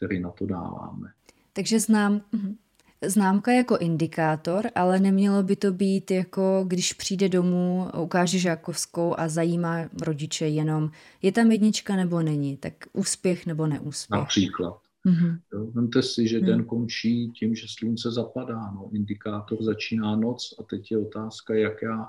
[0.00, 1.08] který na to dáváme.
[1.52, 2.56] Takže znám, mhm.
[3.04, 9.28] známka jako indikátor, ale nemělo by to být jako, když přijde domů, ukáže žákovskou a
[9.28, 10.90] zajímá rodiče jenom,
[11.22, 14.20] je tam jednička nebo není, tak úspěch nebo neúspěch.
[14.20, 14.80] Například.
[15.06, 15.38] Mm-hmm.
[15.52, 18.70] Jo, vemte si, že den končí tím, že slunce zapadá.
[18.70, 22.06] No, indikátor začíná noc a teď je otázka, jak já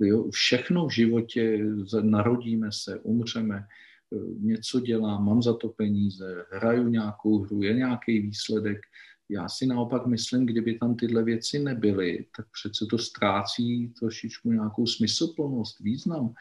[0.00, 1.66] jo, všechno v životě,
[2.02, 3.66] narodíme se, umřeme,
[4.38, 8.78] něco dělám, mám za to peníze, hraju nějakou hru, je nějaký výsledek.
[9.28, 14.86] Já si naopak myslím, kdyby tam tyhle věci nebyly, tak přece to ztrácí trošičku nějakou
[14.86, 16.34] smysluplnost, význam.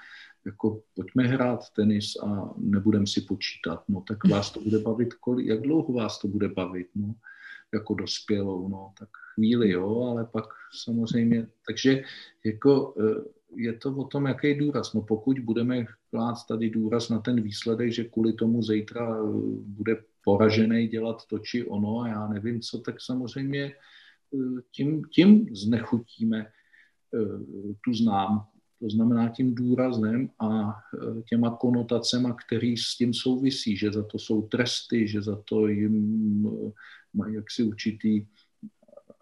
[0.46, 3.84] Jako pojďme hrát tenis a nebudem si počítat.
[3.90, 7.16] No tak vás to bude bavit, kolik, jak dlouho vás to bude bavit, no,
[7.74, 10.46] jako dospělou, no, tak chvíli, jo, ale pak
[10.84, 12.04] samozřejmě, takže
[12.46, 13.24] jako eh,
[13.56, 14.94] je to o tom, jaký důraz.
[14.94, 19.22] No pokud budeme klát tady důraz na ten výsledek, že kvůli tomu zítra eh,
[19.66, 25.56] bude poražený dělat to či ono a já nevím co, tak samozřejmě eh, tím, tím
[25.56, 26.50] znechutíme eh,
[27.86, 28.54] tu známku.
[28.80, 30.76] To znamená tím důrazem a
[31.30, 36.48] těma konotacema, který s tím souvisí, že za to jsou tresty, že za to jim
[37.14, 38.28] mají jaksi určitý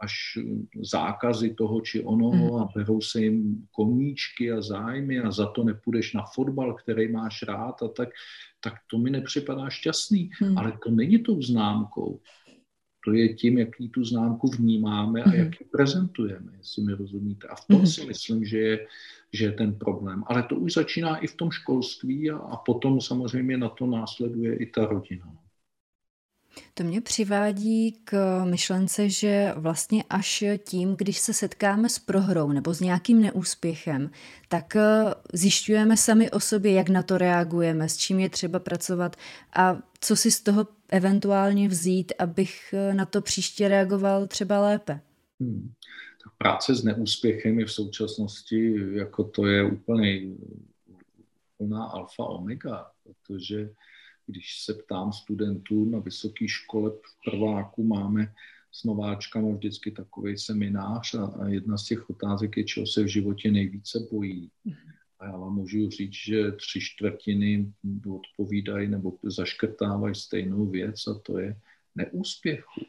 [0.01, 0.37] až
[0.81, 2.55] zákazy toho či onoho mhm.
[2.55, 7.43] a berou se jim koníčky a zájmy a za to nepůjdeš na fotbal, který máš
[7.43, 8.09] rád a tak,
[8.63, 10.29] tak to mi nepřipadá šťastný.
[10.41, 10.57] Hmm.
[10.57, 12.19] Ale to není tou známkou.
[13.05, 15.39] To je tím, jaký tu známku vnímáme a hmm.
[15.39, 17.47] jak ji prezentujeme, jestli mi rozumíte.
[17.47, 17.87] A v tom hmm.
[17.87, 18.87] si myslím, že je,
[19.33, 20.23] že je ten problém.
[20.27, 24.55] Ale to už začíná i v tom školství a, a potom samozřejmě na to následuje
[24.55, 25.33] i ta rodina.
[26.73, 32.73] To mě přivádí k myšlence, že vlastně až tím, když se setkáme s prohrou nebo
[32.73, 34.11] s nějakým neúspěchem,
[34.47, 39.15] tak eh, zjišťujeme sami o sobě, jak na to reagujeme, s čím je třeba pracovat
[39.55, 44.99] a co si z toho eventuálně vzít, abych eh, na to příště reagoval třeba lépe.
[45.39, 45.71] Hmm.
[46.23, 50.21] Tak práce s neúspěchem je v současnosti, jako to je úplně
[51.57, 53.69] plná alfa omega, protože
[54.31, 58.33] když se ptám studentů na vysoké škole v prváku, máme
[58.71, 63.07] s nováčkama vždycky takový seminář a, a jedna z těch otázek je, čeho se v
[63.07, 64.51] životě nejvíce bojí.
[65.19, 67.73] A já vám můžu říct, že tři čtvrtiny
[68.09, 71.59] odpovídají nebo zaškrtávají stejnou věc a to je
[71.95, 72.81] neúspěchu.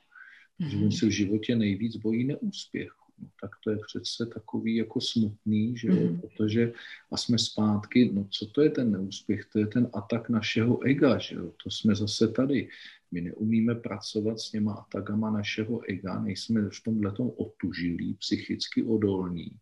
[0.58, 5.76] Že se v životě nejvíc bojí neúspěchu no, tak to je přece takový jako smutný,
[5.76, 6.20] že jo, mm.
[6.20, 6.72] protože
[7.12, 11.18] a jsme zpátky, no co to je ten neúspěch, to je ten atak našeho ega,
[11.18, 12.68] že jo, to jsme zase tady.
[13.12, 19.52] My neumíme pracovat s těma atakama našeho ega, nejsme v tomhle otužilí, psychicky odolní.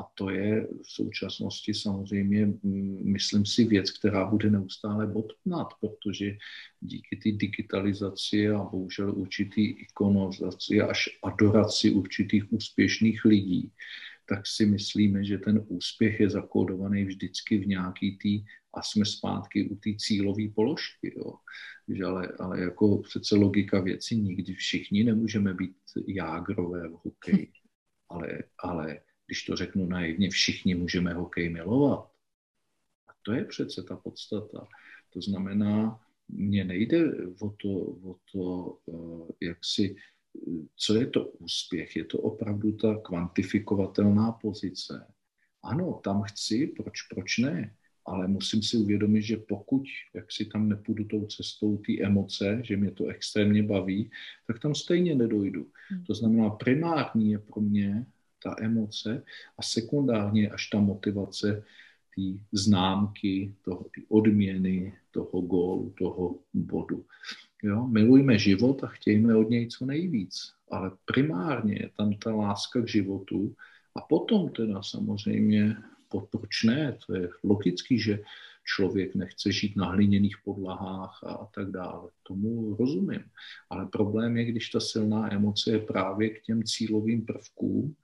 [0.00, 6.36] A to je v současnosti samozřejmě, mm, myslím si, věc, která bude neustále botnat, protože
[6.80, 13.72] díky té digitalizaci a bohužel určitý ikonizaci až adoraci určitých úspěšných lidí,
[14.28, 19.68] tak si myslíme, že ten úspěch je zakódovaný vždycky v nějaký tý a jsme zpátky
[19.68, 21.14] u té cílové položky.
[21.16, 21.34] Jo.
[21.88, 25.76] Že ale, ale jako přece logika věci, nikdy všichni nemůžeme být
[26.06, 27.52] jágrové v hokeji,
[28.08, 32.10] ale, ale když to řeknu naivně, všichni můžeme hokej milovat.
[33.08, 34.66] A to je přece ta podstata.
[35.10, 37.68] To znamená, mně nejde o to,
[38.02, 39.96] o to eh, jak si,
[40.76, 41.96] co je to úspěch.
[41.96, 45.06] Je to opravdu ta kvantifikovatelná pozice.
[45.62, 47.74] Ano, tam chci, proč, proč ne?
[48.06, 49.82] Ale musím si uvědomit, že pokud
[50.14, 54.10] jak si tam nepůjdu tou cestou té emoce, že mě to extrémně baví,
[54.46, 55.70] tak tam stejně nedojdu.
[55.88, 56.04] Hmm.
[56.04, 58.06] To znamená, primární je pro mě
[58.44, 59.24] ta emoce
[59.58, 61.64] a sekundárně až ta motivace
[62.14, 67.04] ty známky, toho, ty odměny, toho gólu, toho bodu.
[67.62, 67.86] Jo?
[67.86, 72.88] Milujme život a chtějme od něj co nejvíc, ale primárně je tam ta láska k
[72.88, 73.54] životu
[73.96, 75.76] a potom teda samozřejmě,
[76.08, 78.18] proč ne, to je logický, že
[78.64, 82.10] člověk nechce žít na hliněných podlahách a, a tak dále.
[82.22, 83.24] Tomu rozumím.
[83.70, 87.94] Ale problém je, když ta silná emoce je právě k těm cílovým prvkům,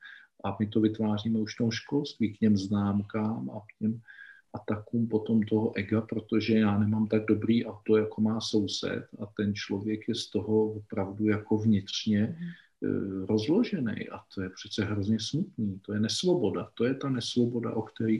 [0.44, 4.00] a my to vytváříme už v tom školství, k něm známkám a k těm
[4.54, 9.54] atakům potom toho ega, protože já nemám tak dobrý auto, jako má soused a ten
[9.54, 12.36] člověk je z toho opravdu jako vnitřně e,
[13.26, 17.82] rozložený a to je přece hrozně smutný, to je nesvoboda, to je ta nesvoboda, o
[17.82, 18.18] které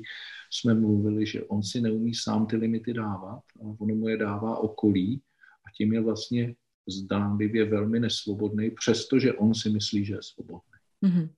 [0.50, 4.56] jsme mluvili, že on si neumí sám ty limity dávat a ono mu je dává
[4.56, 5.22] okolí
[5.66, 6.54] a tím je vlastně
[6.88, 10.78] zdánlivě velmi nesvobodný, přestože on si myslí, že je svobodný.
[11.04, 11.28] Mm-hmm.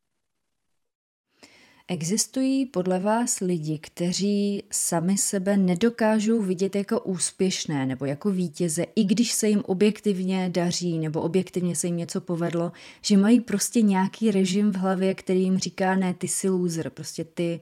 [1.89, 9.05] Existují podle vás lidi, kteří sami sebe nedokážou vidět jako úspěšné nebo jako vítěze, i
[9.05, 12.73] když se jim objektivně daří nebo objektivně se jim něco povedlo,
[13.03, 17.25] že mají prostě nějaký režim v hlavě, který jim říká, ne, ty jsi loser, prostě
[17.25, 17.61] ty,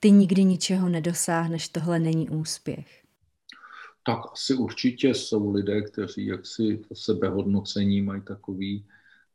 [0.00, 3.02] ty nikdy ničeho nedosáhneš, tohle není úspěch.
[4.06, 8.84] Tak asi určitě jsou lidé, kteří jaksi to sebehodnocení mají takový,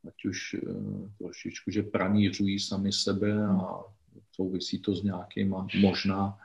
[0.08, 3.84] ať už uh, trošičku, že pranířují sami sebe a
[4.32, 6.38] souvisí to s nějakýma možná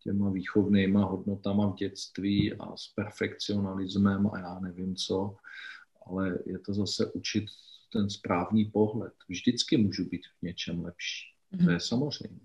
[0.00, 5.36] těma výchovnýma hodnotama v dětství a s perfekcionalismem a já nevím co,
[6.06, 7.44] ale je to zase učit
[7.92, 9.12] ten správný pohled.
[9.28, 11.24] Vždycky můžu být v něčem lepší.
[11.64, 12.40] To je samozřejmě.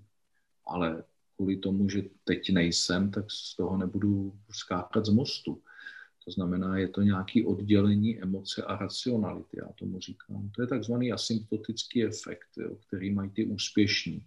[0.67, 1.03] Ale
[1.35, 5.61] kvůli tomu, že teď nejsem, tak z toho nebudu skákat z mostu.
[6.25, 10.49] To znamená, je to nějaké oddělení emoce a racionality, já tomu říkám.
[10.55, 14.25] To je takzvaný asymptotický efekt, jo, který mají ty úspěšní.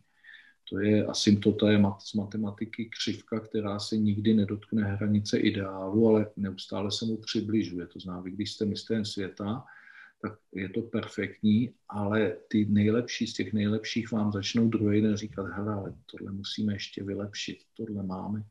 [0.72, 6.26] To je asymptota je mat, z matematiky křivka, která se nikdy nedotkne hranice ideálu, ale
[6.36, 7.86] neustále se mu přibližuje.
[7.86, 9.64] To znamená, když jste mistrem světa,
[10.22, 15.46] tak je to perfektní, ale ty nejlepší z těch nejlepších vám začnou druhý den říkat,
[15.46, 18.44] hele, ale tohle musíme ještě vylepšit, tohle máme.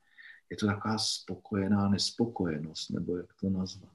[0.49, 3.91] Je to taková spokojená nespokojenost, nebo jak to nazvat.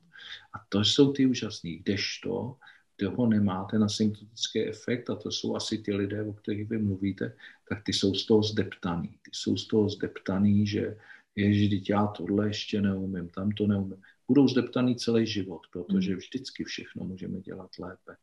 [0.53, 2.57] A to jsou ty úžasný, kdežto
[2.97, 7.37] toho nemáte na symptotický efekt, a to jsou asi ty lidé, o kterých vy mluvíte,
[7.69, 9.09] tak ty jsou z toho zdeptaný.
[9.09, 10.97] Ty jsou z toho zdeptaný, že
[11.37, 14.03] ježi, já tohle ještě neumím, tam to neumím.
[14.29, 16.19] Budou zdeptaný celý život, protože hmm.
[16.19, 18.17] vždycky všechno můžeme dělat lépe.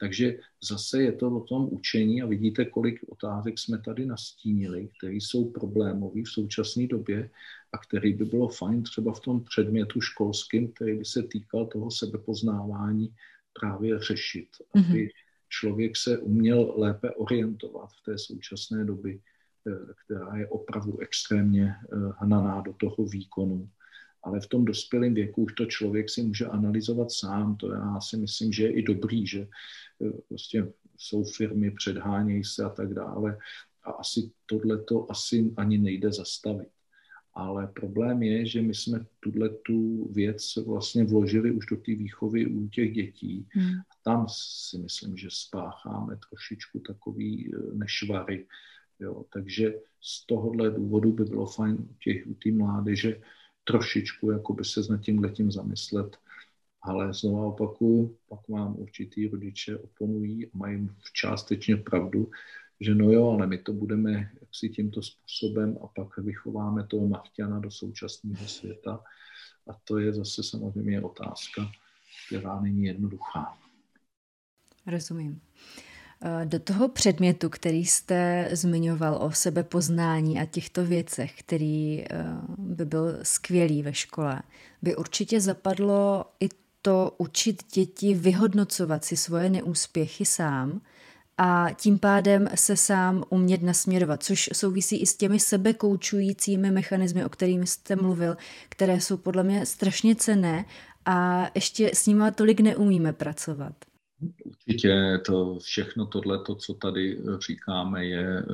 [0.00, 5.14] Takže zase je to o tom učení a vidíte, kolik otázek jsme tady nastínili, které
[5.14, 7.30] jsou problémové v současné době
[7.72, 11.90] a který by bylo fajn třeba v tom předmětu školském, který by se týkal toho
[11.90, 13.14] sebepoznávání,
[13.52, 15.10] právě řešit, aby mm-hmm.
[15.48, 21.96] člověk se uměl lépe orientovat v té současné době, eh, která je opravdu extrémně eh,
[22.18, 23.70] hnaná do toho výkonu.
[24.22, 27.56] Ale v tom dospělém věku už to člověk si může analyzovat sám.
[27.56, 29.48] To já si myslím, že je i dobrý, že
[30.04, 33.38] eh, prostě jsou firmy, předhánějí se a tak dále.
[33.82, 36.68] A asi tohle to asi ani nejde zastavit.
[37.34, 42.46] Ale problém je, že my jsme tuhle tu věc vlastně vložili už do té výchovy
[42.46, 43.48] u těch dětí.
[43.50, 43.74] Hmm.
[43.74, 48.46] A tam si myslím, že spácháme trošičku takový eh, nešvary.
[49.00, 49.24] Jo.
[49.32, 53.20] Takže z tohohle důvodu by bylo fajn u těch u té mládeže
[53.64, 56.16] trošičku jakoby se nad tím letím zamyslet.
[56.82, 62.30] Ale znovu opakuju, pak vám určitý rodiče oponují a mají v částečně pravdu,
[62.80, 67.58] že no jo, ale my to budeme jaksi tímto způsobem a pak vychováme toho Machťana
[67.58, 69.02] do současného světa.
[69.68, 71.70] A to je zase samozřejmě otázka,
[72.26, 73.58] která není jednoduchá.
[74.86, 75.40] Rozumím.
[76.44, 82.06] Do toho předmětu, který jste zmiňoval o sebepoznání a těchto věcech, který eh,
[82.58, 84.42] by byl skvělý ve škole,
[84.82, 86.48] by určitě zapadlo i
[86.82, 90.80] to učit děti vyhodnocovat si svoje neúspěchy sám
[91.42, 97.28] a tím pádem se sám umět nasměrovat, což souvisí i s těmi sebekoučujícími mechanismy, o
[97.28, 98.36] kterými jste mluvil,
[98.68, 100.64] které jsou podle mě strašně cené
[101.04, 103.72] a ještě s nimi tolik neumíme pracovat.
[104.44, 108.44] Určitě to všechno tohle, to, co tady říkáme, je eh,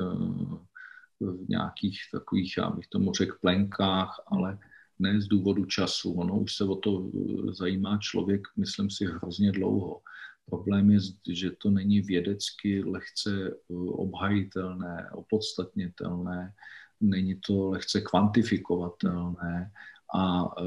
[1.19, 4.57] v nějakých takových, já bych tomu řekl, plenkách, ale
[4.99, 6.13] ne z důvodu času.
[6.13, 7.11] Ono už se o to
[7.51, 10.01] zajímá člověk, myslím si, hrozně dlouho.
[10.49, 16.53] Problém je, že to není vědecky lehce eh, obhajitelné, opodstatnitelné,
[17.01, 19.71] není to lehce kvantifikovatelné
[20.15, 20.63] a e,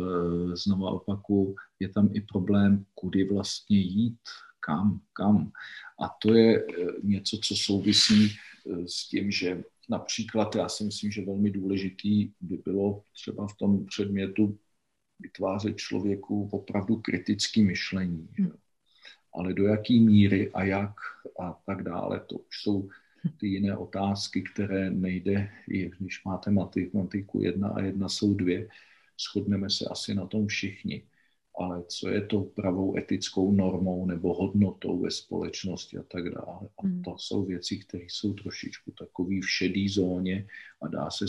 [0.56, 4.20] znovu opaku, je tam i problém, kudy vlastně jít,
[4.60, 5.52] kam, kam.
[6.00, 6.66] A to je
[7.02, 8.28] něco, co souvisí
[8.86, 13.86] s tím, že například já si myslím, že velmi důležitý by bylo třeba v tom
[13.86, 14.58] předmětu
[15.20, 18.28] vytvářet člověku opravdu kritický myšlení.
[18.38, 18.52] Hmm
[19.34, 20.94] ale do jaký míry a jak
[21.40, 22.88] a tak dále, to už jsou
[23.36, 25.50] ty jiné otázky, které nejde,
[25.98, 28.68] když máte matematiku jedna a jedna jsou dvě,
[29.18, 31.02] shodneme se asi na tom všichni
[31.60, 36.68] ale co je tou pravou etickou normou nebo hodnotou ve společnosti a tak dále.
[36.78, 37.02] A hmm.
[37.02, 40.46] to jsou věci, které jsou trošičku takový v šedý zóně
[40.82, 41.24] a dá se,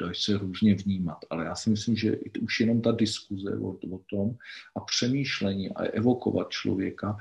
[0.00, 1.18] dá se různě vnímat.
[1.30, 4.36] Ale já si myslím, že už jenom ta diskuze o, o tom
[4.76, 7.16] a přemýšlení a evokovat člověka,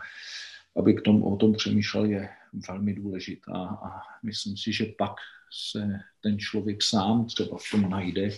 [0.76, 2.30] aby k tomu, o tom přemýšlel, je
[2.70, 3.90] velmi důležitá a
[4.24, 5.16] myslím si, že pak
[5.52, 8.30] se ten člověk sám třeba v tom najde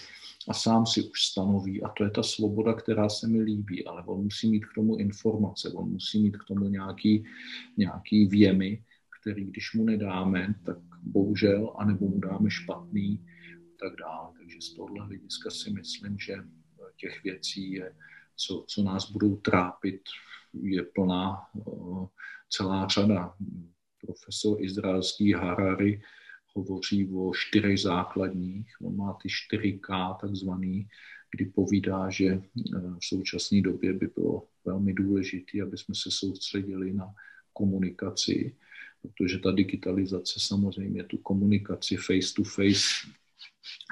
[0.49, 1.83] a sám si už stanoví.
[1.83, 4.97] A to je ta svoboda, která se mi líbí, ale on musí mít k tomu
[4.97, 7.25] informace, on musí mít k tomu nějaký,
[7.77, 8.83] nějaký věmy,
[9.21, 13.25] který když mu nedáme, tak bohužel, anebo mu dáme špatný,
[13.79, 14.33] tak dále.
[14.37, 16.35] Takže z tohohle hlediska si myslím, že
[16.97, 17.95] těch věcí je,
[18.35, 20.01] co, co nás budou trápit,
[20.53, 21.37] je plná
[22.49, 23.33] celá řada.
[24.01, 26.01] Profesor izraelský Harari
[26.55, 30.87] hovoří o čtyřech základních, on má ty 4K takzvaný,
[31.31, 32.41] kdy povídá, že eh,
[32.99, 37.13] v současné době by bylo velmi důležité, aby jsme se soustředili na
[37.53, 38.55] komunikaci,
[39.01, 43.07] protože ta digitalizace samozřejmě tu komunikaci face to face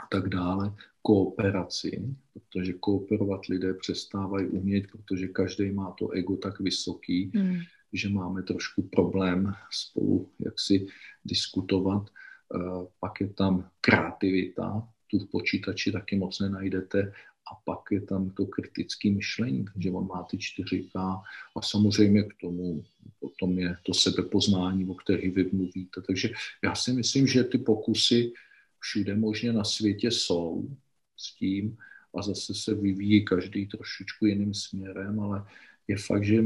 [0.03, 6.59] a tak dále, kooperaci, protože kooperovat lidé přestávají umět, protože každý má to ego tak
[6.59, 7.59] vysoký, mm.
[7.93, 10.87] že máme trošku problém spolu jaksi
[11.25, 12.09] diskutovat.
[12.53, 17.13] Eh, pak je tam kreativita, tu v počítači taky moc nenajdete
[17.51, 21.21] a pak je tam to kritické myšlení, takže on má ty 4K
[21.57, 22.83] a samozřejmě k tomu
[23.19, 26.01] potom je to sebepoznání, o kterých vy mluvíte.
[26.01, 26.29] Takže
[26.63, 28.33] já si myslím, že ty pokusy
[28.79, 30.69] všude možně na světě jsou
[31.17, 31.77] s tím
[32.17, 35.45] a zase se vyvíjí každý trošičku jiným směrem, ale
[35.87, 36.43] je fakt, že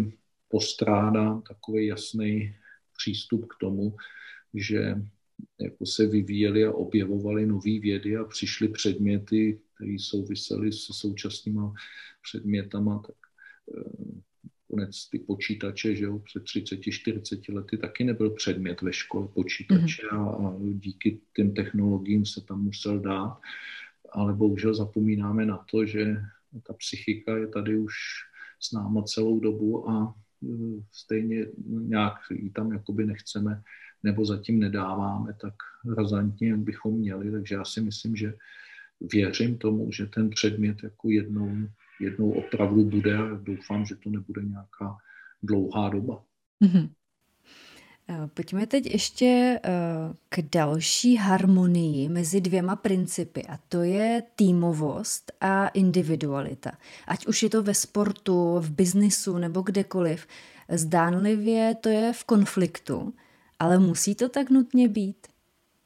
[0.47, 2.55] postrádám takový jasný
[2.97, 3.95] přístup k tomu,
[4.53, 4.95] že
[5.61, 11.61] jako se vyvíjely a objevovaly nové vědy a přišly předměty, které souvisely se současnými
[12.21, 13.15] předmětama, tak
[13.77, 14.21] eh,
[14.71, 20.45] konec ty počítače, že jo, před 30-40 lety taky nebyl předmět ve škole počítače mm-hmm.
[20.45, 23.39] a, a díky těm technologiím se tam musel dát,
[24.11, 26.15] ale bohužel zapomínáme na to, že
[26.63, 27.93] ta psychika je tady už
[28.59, 33.61] s náma celou dobu a eh, stejně nějak ji tam jakoby nechceme
[34.07, 35.53] nebo zatím nedáváme tak
[35.97, 37.31] razantně, jak bychom měli.
[37.31, 38.33] Takže já si myslím, že
[39.13, 41.51] věřím tomu, že ten předmět jako jednou,
[41.99, 44.97] jednou opravdu bude a doufám, že to nebude nějaká
[45.43, 46.23] dlouhá doba.
[46.63, 46.89] Mm-hmm.
[48.33, 49.69] Pojďme teď ještě eh,
[50.29, 56.71] k další harmonii mezi dvěma principy a to je týmovost a individualita.
[57.07, 60.27] Ať už je to ve sportu, v biznisu nebo kdekoliv,
[60.69, 63.13] zdánlivě to je v konfliktu.
[63.59, 65.27] Ale musí to tak nutně být?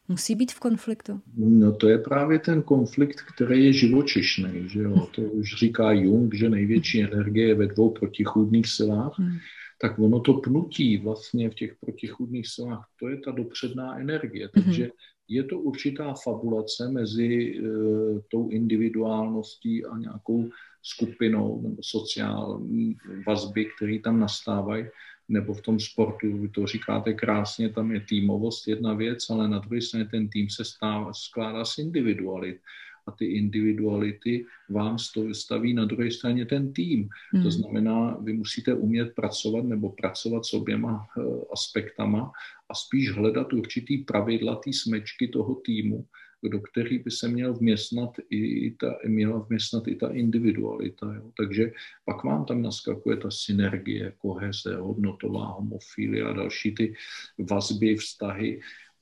[0.07, 1.21] Musí být v konfliktu?
[1.37, 4.69] No to je právě ten konflikt, který je živočišný.
[4.69, 5.07] Že jo?
[5.15, 9.19] To už říká Jung, že největší energie je ve dvou protichůdných silách.
[9.19, 9.37] Hmm.
[9.81, 14.49] Tak ono to pnutí vlastně v těch protichůdných silách, to je ta dopředná energie.
[14.53, 14.63] Hmm.
[14.63, 14.91] Takže hmm.
[15.27, 20.49] je to určitá fabulace mezi uh, tou individuálností a nějakou
[20.83, 24.85] skupinou nebo sociální vazby, které tam nastávají
[25.31, 29.59] nebo v tom sportu, vy to říkáte krásně, tam je týmovost jedna věc, ale na
[29.59, 32.59] druhé straně ten tým se stává, skládá z individualit
[33.07, 34.97] a ty individuality vám
[35.33, 37.09] staví na druhé straně ten tým.
[37.33, 37.43] Hmm.
[37.43, 42.31] To znamená, vy musíte umět pracovat nebo pracovat s oběma uh, aspektama
[42.69, 46.05] a spíš hledat určitý pravidla té smečky toho týmu,
[46.49, 51.13] do který by se měl vměstnat i ta, měla vměstnat i ta individualita.
[51.13, 51.31] Jo.
[51.37, 51.71] Takže
[52.05, 56.93] pak vám tam naskakuje ta synergie, koheze, hodnotová homofilie a další ty
[57.37, 58.61] vazby, vztahy,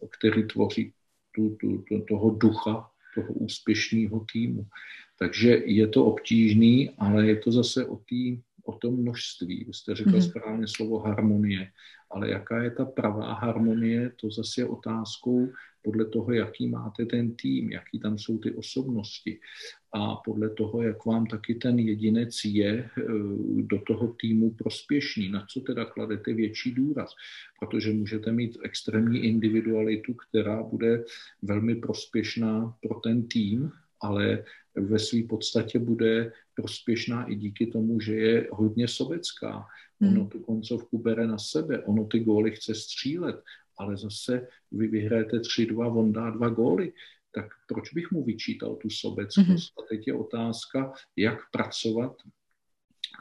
[0.09, 0.93] které tvoří
[1.35, 4.65] tu, tu, tu, toho ducha, toho úspěšného týmu.
[5.19, 9.63] Takže je to obtížný, ale je to zase o, tý, o tom množství.
[9.67, 10.29] Vy jste řekl mm-hmm.
[10.29, 11.71] správně slovo harmonie,
[12.11, 17.35] ale jaká je ta pravá harmonie, to zase je otázkou podle toho, jaký máte ten
[17.35, 19.39] tým, jaký tam jsou ty osobnosti
[19.93, 23.03] a podle toho, jak vám taky ten jedinec je eh,
[23.61, 27.13] do toho týmu prospěšný, na co teda kladete větší důraz,
[27.59, 31.03] protože můžete mít extrémní individualitu, která bude
[31.41, 34.43] velmi prospěšná pro ten tým, ale
[34.75, 39.65] ve své podstatě bude prospěšná i díky tomu, že je hodně sobecká.
[40.01, 40.29] Ono hmm.
[40.29, 43.35] tu koncovku bere na sebe, ono ty góly chce střílet,
[43.79, 46.93] ale zase vy vyhrajete 3-2, on dá dva góly,
[47.31, 49.47] tak proč bych mu vyčítal tu sobeckost?
[49.47, 49.79] Mm-hmm.
[49.79, 52.11] A teď je otázka, jak pracovat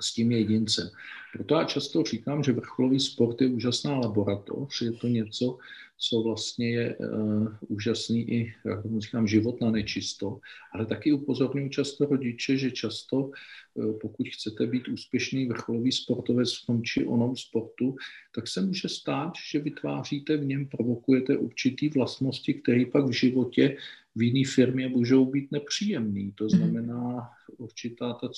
[0.01, 0.91] s tím jedincem.
[1.33, 5.59] Proto já často říkám, že vrcholový sport je úžasná laboratoř, je to něco,
[5.99, 10.41] co vlastně je uh, úžasný i, jak tomu říkám, život na nečisto,
[10.73, 13.31] ale taky upozorňuji často rodiče, že často,
[13.75, 17.97] uh, pokud chcete být úspěšný vrcholový sportovec v tom či onom sportu,
[18.35, 23.77] tak se může stát, že vytváříte v něm, provokujete určitý vlastnosti, které pak v životě
[24.17, 26.33] v jiné firmě můžou být nepříjemný.
[26.33, 26.51] To mhm.
[26.51, 28.29] znamená určitá ta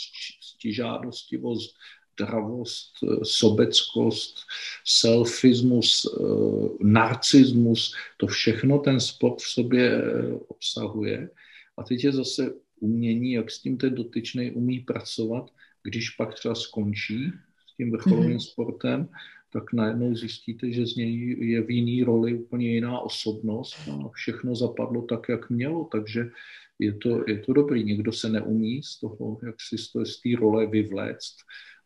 [0.41, 1.77] stižádostivost,
[2.21, 2.93] dravost,
[3.23, 4.37] sobeckost,
[4.85, 11.31] selfismus, eh, narcismus, to všechno ten sport v sobě eh, obsahuje.
[11.77, 15.51] A teď je zase umění, jak s tím ten dotyčný umí pracovat,
[15.83, 17.33] když pak třeba skončí
[17.73, 18.51] s tím vrcholovým mm-hmm.
[18.53, 19.09] sportem,
[19.53, 24.57] tak najednou zjistíte, že z něj je v jiný roli úplně jiná osobnost a všechno
[24.57, 26.31] zapadlo tak, jak mělo, takže
[26.79, 27.85] je to, je to dobrý.
[27.85, 31.37] Někdo se neumí z toho, jak si z té role vyvléct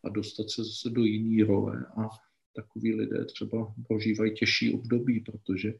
[0.03, 2.09] a dostat se zase do jiné role a
[2.55, 5.73] takový lidé třeba prožívají těžší období, protože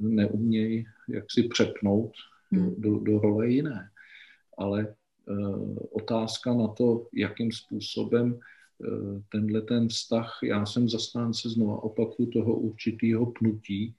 [0.00, 2.12] neumějí jak si přepnout
[2.52, 2.74] do, hmm.
[2.78, 3.90] do, do role jiné.
[4.58, 4.94] Ale
[5.90, 8.40] otázka na to, jakým způsobem
[9.28, 13.94] tenhle ten vztah, já jsem zastánce znova opaku toho určitého pnutí,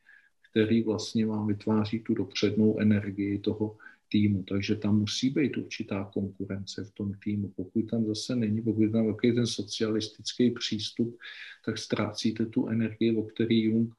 [0.51, 3.77] který vlastně vám vytváří tu dopřednou energii toho
[4.11, 4.43] týmu.
[4.43, 7.51] Takže tam musí být určitá konkurence v tom týmu.
[7.55, 11.17] Pokud tam zase není, pokud tam je ten socialistický přístup,
[11.65, 13.95] tak ztrácíte tu energii, o který Jung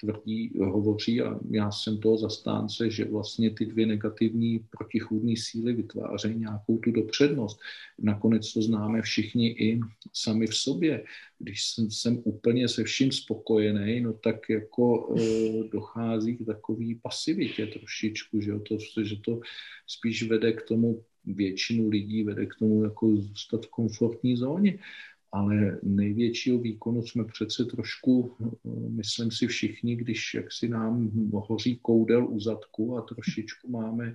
[0.00, 6.38] tvrdí, hovoří a já jsem toho zastánce, že vlastně ty dvě negativní protichůdné síly vytvářejí
[6.38, 7.60] nějakou tu dopřednost.
[7.98, 9.80] Nakonec to známe všichni i
[10.12, 11.04] sami v sobě.
[11.38, 15.22] Když jsem, jsem úplně se vším spokojený, no tak jako e,
[15.72, 19.40] dochází k takové pasivitě trošičku, že, to, že to
[19.86, 24.78] spíš vede k tomu většinu lidí vede k tomu jako zůstat v komfortní zóně
[25.32, 28.36] ale největšího výkonu jsme přece trošku,
[28.88, 34.14] myslím si všichni, když jak si nám hoří koudel u zadku a trošičku máme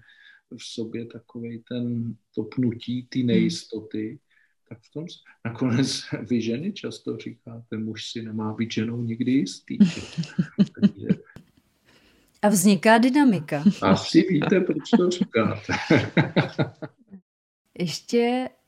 [0.58, 3.28] v sobě takový ten to pnutí, ty hmm.
[3.28, 4.20] nejistoty,
[4.70, 5.06] tak v tom
[5.46, 9.78] nakonec vy ženy často říkáte, muž si nemá být ženou nikdy jistý.
[10.80, 11.08] Takže,
[12.42, 13.64] a vzniká dynamika.
[13.82, 15.74] Asi víte, proč to říkáte.
[17.80, 18.65] Ještě Eh,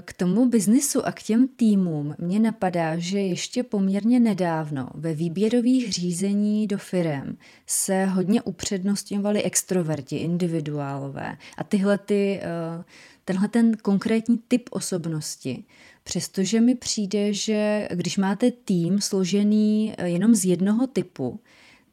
[0.00, 5.92] k tomu biznisu a k těm týmům mě napadá, že ještě poměrně nedávno ve výběrových
[5.92, 7.36] řízení do firem
[7.66, 12.84] se hodně upřednostňovali extroverti, individuálové a tyhle ty, eh,
[13.24, 15.64] tenhle ten konkrétní typ osobnosti.
[16.04, 21.40] Přestože mi přijde, že když máte tým složený eh, jenom z jednoho typu,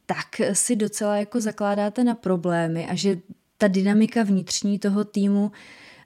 [0.06, 3.18] tak si docela jako zakládáte na problémy a že
[3.58, 5.52] ta dynamika vnitřní toho týmu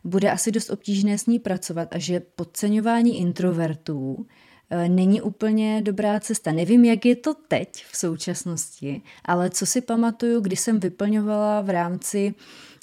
[0.05, 4.27] bude asi dost obtížné s ní pracovat a že podceňování introvertů
[4.71, 6.53] eh, není úplně dobrá cesta.
[6.53, 11.71] Nevím, jak je to teď v současnosti, ale co si pamatuju, když jsem vyplňovala v
[11.71, 12.35] rámci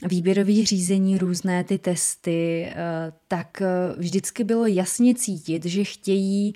[0.06, 2.76] výběrových řízení různé ty testy, eh,
[3.28, 3.68] tak eh,
[3.98, 6.54] vždycky bylo jasně cítit, že chtějí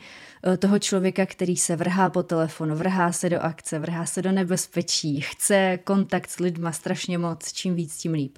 [0.59, 5.21] toho člověka, který se vrhá po telefonu, vrhá se do akce, vrhá se do nebezpečí,
[5.21, 8.37] chce kontakt s lidma strašně moc, čím víc, tím líp.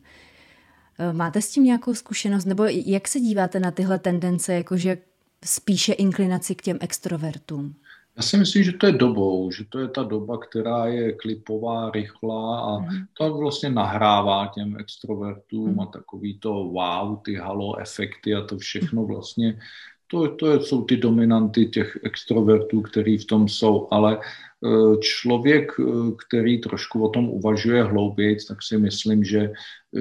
[1.00, 4.98] Eh, máte s tím nějakou zkušenost, nebo jak se díváte na tyhle tendence, jakože
[5.46, 7.76] spíše inklinaci k těm extrovertům?
[8.18, 11.92] Já si myslím, že to je dobou, že to je ta doba, která je klipová,
[11.92, 12.90] rychlá a mm.
[13.18, 15.80] to vlastně nahrává těm extrovertům mm.
[15.80, 19.60] a takový to wow, ty halo efekty a to všechno vlastně,
[20.08, 25.84] to, to jsou ty dominanty těch extrovertů, který v tom jsou, ale eh, člověk, eh,
[26.28, 29.52] který trošku o tom uvažuje hlouběji, tak si myslím, že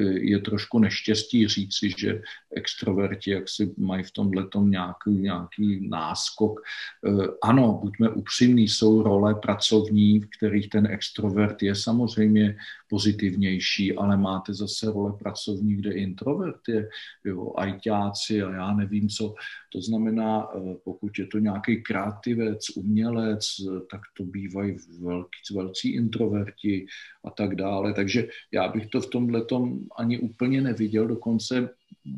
[0.00, 2.22] je trošku neštěstí říci, že
[2.56, 6.60] extroverti jak si mají v tomhle nějaký, nějaký náskok.
[7.06, 12.56] Eh, ano, buďme upřímní, jsou role pracovní, v kterých ten extrovert je samozřejmě
[12.88, 16.88] pozitivnější, ale máte zase role pracovní, kde introvert je,
[17.24, 19.34] jo, ajťáci a já nevím co.
[19.72, 23.46] To znamená, eh, pokud je to nějaký kreativec, umělec,
[23.90, 26.86] tak to bývají velký, velcí introverti
[27.24, 27.94] a tak dále.
[27.94, 29.44] Takže já bych to v tomhle
[29.96, 31.68] ani úplně neviděl, dokonce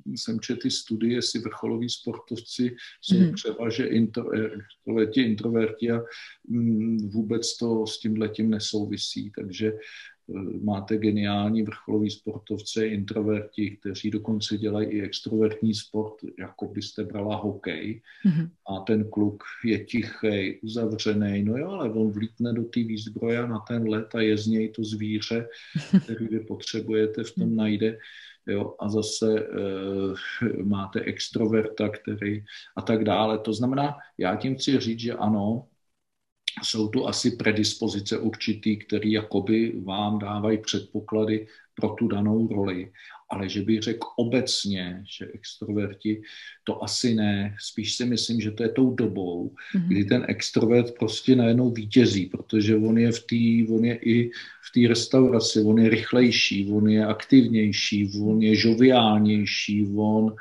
[0.07, 3.33] jsem četl ty studie, jestli vrcholoví sportovci jsou mm.
[3.33, 6.01] převaže introverti, introverti a
[6.49, 9.73] mm, vůbec to s tím letím nesouvisí, takže
[10.63, 18.03] máte geniální vrcholový sportovce, introverti, kteří dokonce dělají i extrovertní sport, jako byste brala hokej.
[18.27, 18.51] Mm-hmm.
[18.69, 23.59] A ten kluk je tichý, uzavřený, no jo, ale on vlítne do té výzbroje na
[23.59, 25.49] ten let a je z něj to zvíře,
[26.05, 27.57] který vy potřebujete, v tom mhm.
[27.57, 27.99] najde.
[28.47, 32.45] Jo, a zase e, máte extroverta, který
[32.77, 33.39] a tak dále.
[33.39, 35.67] To znamená, já tím chci říct, že ano,
[36.63, 42.91] jsou tu asi predispozice určitý, které jakoby vám dávají předpoklady pro tu danou roli
[43.35, 46.23] ale že bych řekl obecně, že extroverti,
[46.65, 47.57] to asi ne.
[47.61, 49.89] Spíš si myslím, že to je tou dobou, mm-hmm.
[49.89, 54.31] kdy ten extrovert prostě najednou vítězí, protože on je v té, on je i
[54.63, 60.35] v té restauraci, on je rychlejší, on je aktivnější, on je žoviálnější, on e,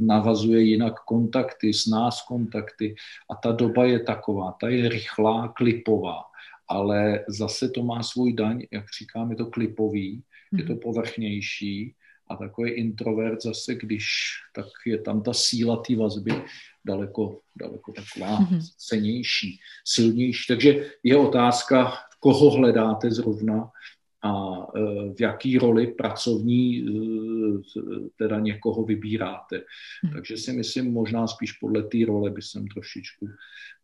[0.00, 2.94] navazuje jinak kontakty, s nás kontakty
[3.30, 6.28] a ta doba je taková, ta je rychlá, klipová
[6.68, 10.22] ale zase to má svůj daň, jak říkáme, to klipový,
[10.52, 10.80] je to mhm.
[10.80, 11.94] povrchnější
[12.30, 14.06] a takový introvert zase, když,
[14.54, 16.32] tak je tam ta síla té vazby
[16.86, 18.60] daleko, daleko taková mm-hmm.
[18.76, 20.44] cenější, silnější.
[20.48, 23.70] Takže je otázka, koho hledáte zrovna
[24.22, 24.80] a e,
[25.14, 26.82] v jaký roli pracovní e,
[28.16, 29.62] teda někoho vybíráte.
[30.04, 30.12] Mm.
[30.12, 33.28] Takže si myslím, možná spíš podle té role by jsem trošičku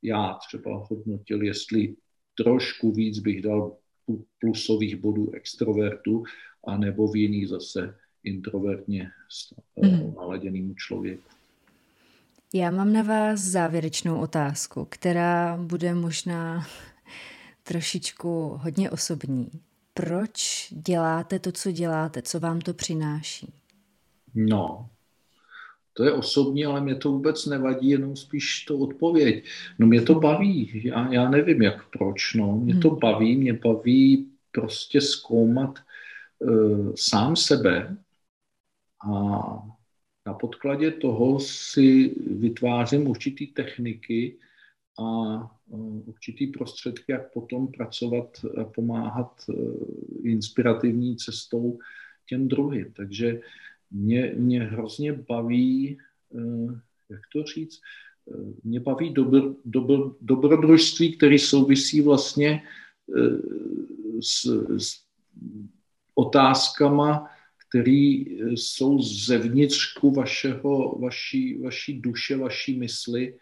[0.04, 1.94] já třeba hodnotil, jestli
[2.34, 3.76] trošku víc bych dal
[4.40, 6.24] plusových bodů extrovertu,
[6.66, 7.94] a nebo v jiných zase
[8.24, 9.10] introvertně
[9.82, 10.14] mm.
[10.14, 11.30] naladěnému člověku.
[12.54, 16.66] Já mám na vás závěrečnou otázku, která bude možná
[17.62, 19.50] trošičku hodně osobní.
[19.94, 22.22] Proč děláte to, co děláte?
[22.22, 23.52] Co vám to přináší?
[24.34, 24.90] No,
[25.96, 29.44] to je osobní, ale mě to vůbec nevadí, jenom spíš to odpověď.
[29.78, 32.56] No mě to baví, já, já nevím jak proč, no.
[32.56, 32.98] Mě to hmm.
[32.98, 35.78] baví, mě baví prostě zkoumat
[36.38, 37.96] uh, sám sebe
[39.10, 39.10] a
[40.26, 44.38] na podkladě toho si vytvářím určitý techniky
[44.98, 45.02] a
[45.66, 49.56] uh, určitý prostředky, jak potom pracovat a pomáhat uh,
[50.22, 51.78] inspirativní cestou
[52.28, 52.92] těm druhým.
[52.92, 53.40] Takže
[53.90, 55.98] mě, mě hrozně baví,
[56.34, 57.80] eh, jak to říct,
[58.30, 62.62] eh, mě baví dobr, dobr, dobrodružství, které souvisí vlastně
[63.18, 63.38] eh,
[64.20, 64.44] s,
[64.78, 65.04] s
[66.14, 67.30] otázkama,
[67.68, 68.24] které
[68.54, 73.38] jsou zevnitřku vašeho, vaší, vaší duše, vaší mysli.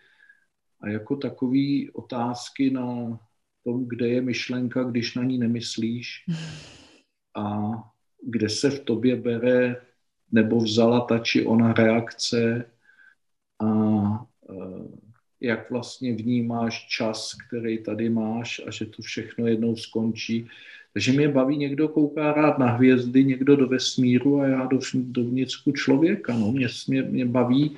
[0.81, 3.19] A jako takové otázky na
[3.65, 6.25] tom, kde je myšlenka, když na ní nemyslíš.
[7.37, 7.73] A
[8.23, 9.77] kde se v tobě bere
[10.33, 12.65] nebo vzala ta či ona reakce
[13.61, 13.67] a
[14.51, 14.55] e,
[15.41, 20.49] jak vlastně vnímáš čas, který tady máš a že to všechno jednou skončí.
[20.93, 25.25] Takže mě baví, někdo kouká rád na hvězdy, někdo do vesmíru a já do, do
[25.25, 26.35] vnitřku člověka.
[26.35, 26.53] No.
[26.53, 27.77] Mě, mě, mě baví,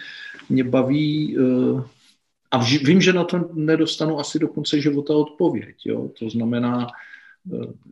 [0.49, 1.85] mě baví uh,
[2.51, 5.77] a vím, že na to nedostanu asi do konce života odpověď.
[5.85, 6.11] Jo.
[6.19, 6.87] To znamená,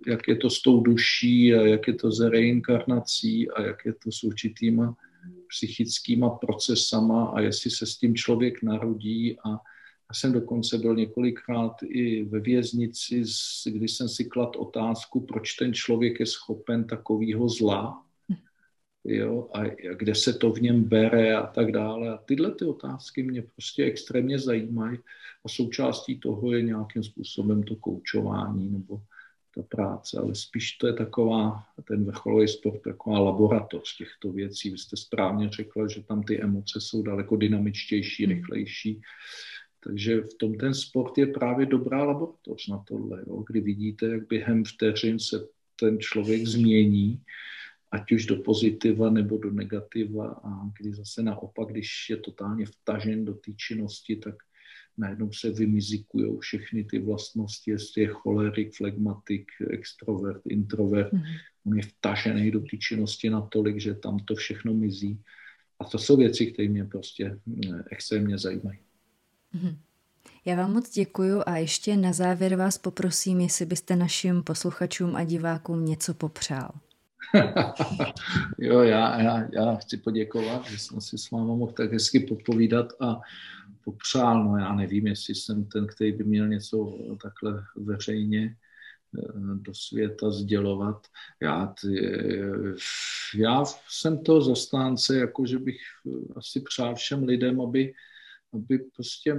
[0.06, 3.92] jak je to s tou duší a jak je to s reinkarnací a jak je
[3.92, 4.96] to s určitýma
[5.48, 9.48] psychickýma procesama a jestli se s tím člověk narodí a
[10.08, 13.22] já jsem dokonce byl několikrát i ve věznici,
[13.66, 18.04] kdy jsem si klad otázku, proč ten člověk je schopen takového zla,
[19.04, 19.60] jo, a
[19.96, 22.10] kde se to v něm bere a tak dále.
[22.10, 24.98] A tyhle ty otázky mě prostě extrémně zajímají
[25.44, 29.02] a součástí toho je nějakým způsobem to koučování nebo
[29.54, 34.70] ta práce, ale spíš to je taková, ten vrcholový sport, taková laboratoř těchto věcí.
[34.70, 38.34] Vy jste správně řekla, že tam ty emoce jsou daleko dynamičtější, hmm.
[38.34, 39.02] rychlejší.
[39.84, 43.44] Takže v tom ten sport je právě dobrá laboratoř na tohle, jo?
[43.48, 45.48] kdy vidíte, jak během vteřin se
[45.80, 47.22] ten člověk změní,
[47.90, 53.24] ať už do pozitiva nebo do negativa a kdy zase naopak, když je totálně vtažen
[53.24, 54.34] do té činnosti, tak
[54.98, 61.12] najednou se vymizikují všechny ty vlastnosti, jestli je cholerik, flegmatik, extrovert, introvert.
[61.12, 61.22] Mm.
[61.66, 65.20] On je vtažený do té činnosti natolik, že tam to všechno mizí.
[65.78, 68.78] A to jsou věci, které mě prostě eh, extrémně zajímají.
[69.52, 69.78] Mm.
[70.44, 75.24] Já vám moc děkuju a ještě na závěr vás poprosím, jestli byste našim posluchačům a
[75.24, 76.72] divákům něco popřál.
[78.58, 82.92] jo, já, já, já chci poděkovat, že jsem si s vámi mohl tak hezky popovídat
[83.00, 83.20] a
[83.84, 88.56] popřál, no já nevím, jestli jsem ten, který by měl něco takhle veřejně
[89.18, 91.06] eh, do světa sdělovat.
[91.40, 92.12] Já, ty,
[93.36, 95.78] já jsem to zastánce, jako že bych
[96.36, 97.92] asi přál všem lidem, aby,
[98.52, 99.34] aby prostě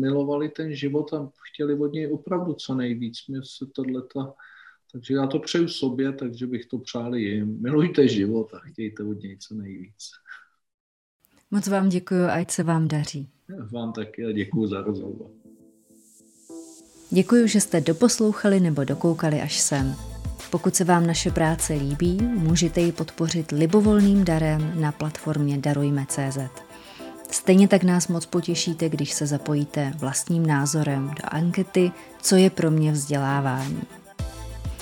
[0.00, 3.26] milovali ten život a chtěli od něj opravdu co nejvíc.
[3.28, 4.34] Mě se tohleta,
[4.92, 7.62] takže já to přeju sobě, takže bych to přál jim.
[7.62, 10.10] Milujte život a chtějte od něj co nejvíc.
[11.50, 13.28] Moc vám děkuji, ať se vám daří.
[13.72, 15.30] Vám taky a děkuji za rozhovor.
[17.10, 19.94] Děkuji, že jste doposlouchali nebo dokoukali až sem.
[20.50, 26.38] Pokud se vám naše práce líbí, můžete ji podpořit libovolným darem na platformě Darujme.cz.
[27.30, 31.92] Stejně tak nás moc potěšíte, když se zapojíte vlastním názorem do ankety
[32.22, 33.82] Co je pro mě vzdělávání.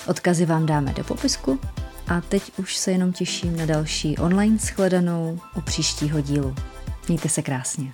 [0.09, 1.61] Odkazy vám dáme do popisku
[2.09, 6.55] a teď už se jenom těším na další online shledanou u příštího dílu.
[7.09, 7.93] Mějte se krásně.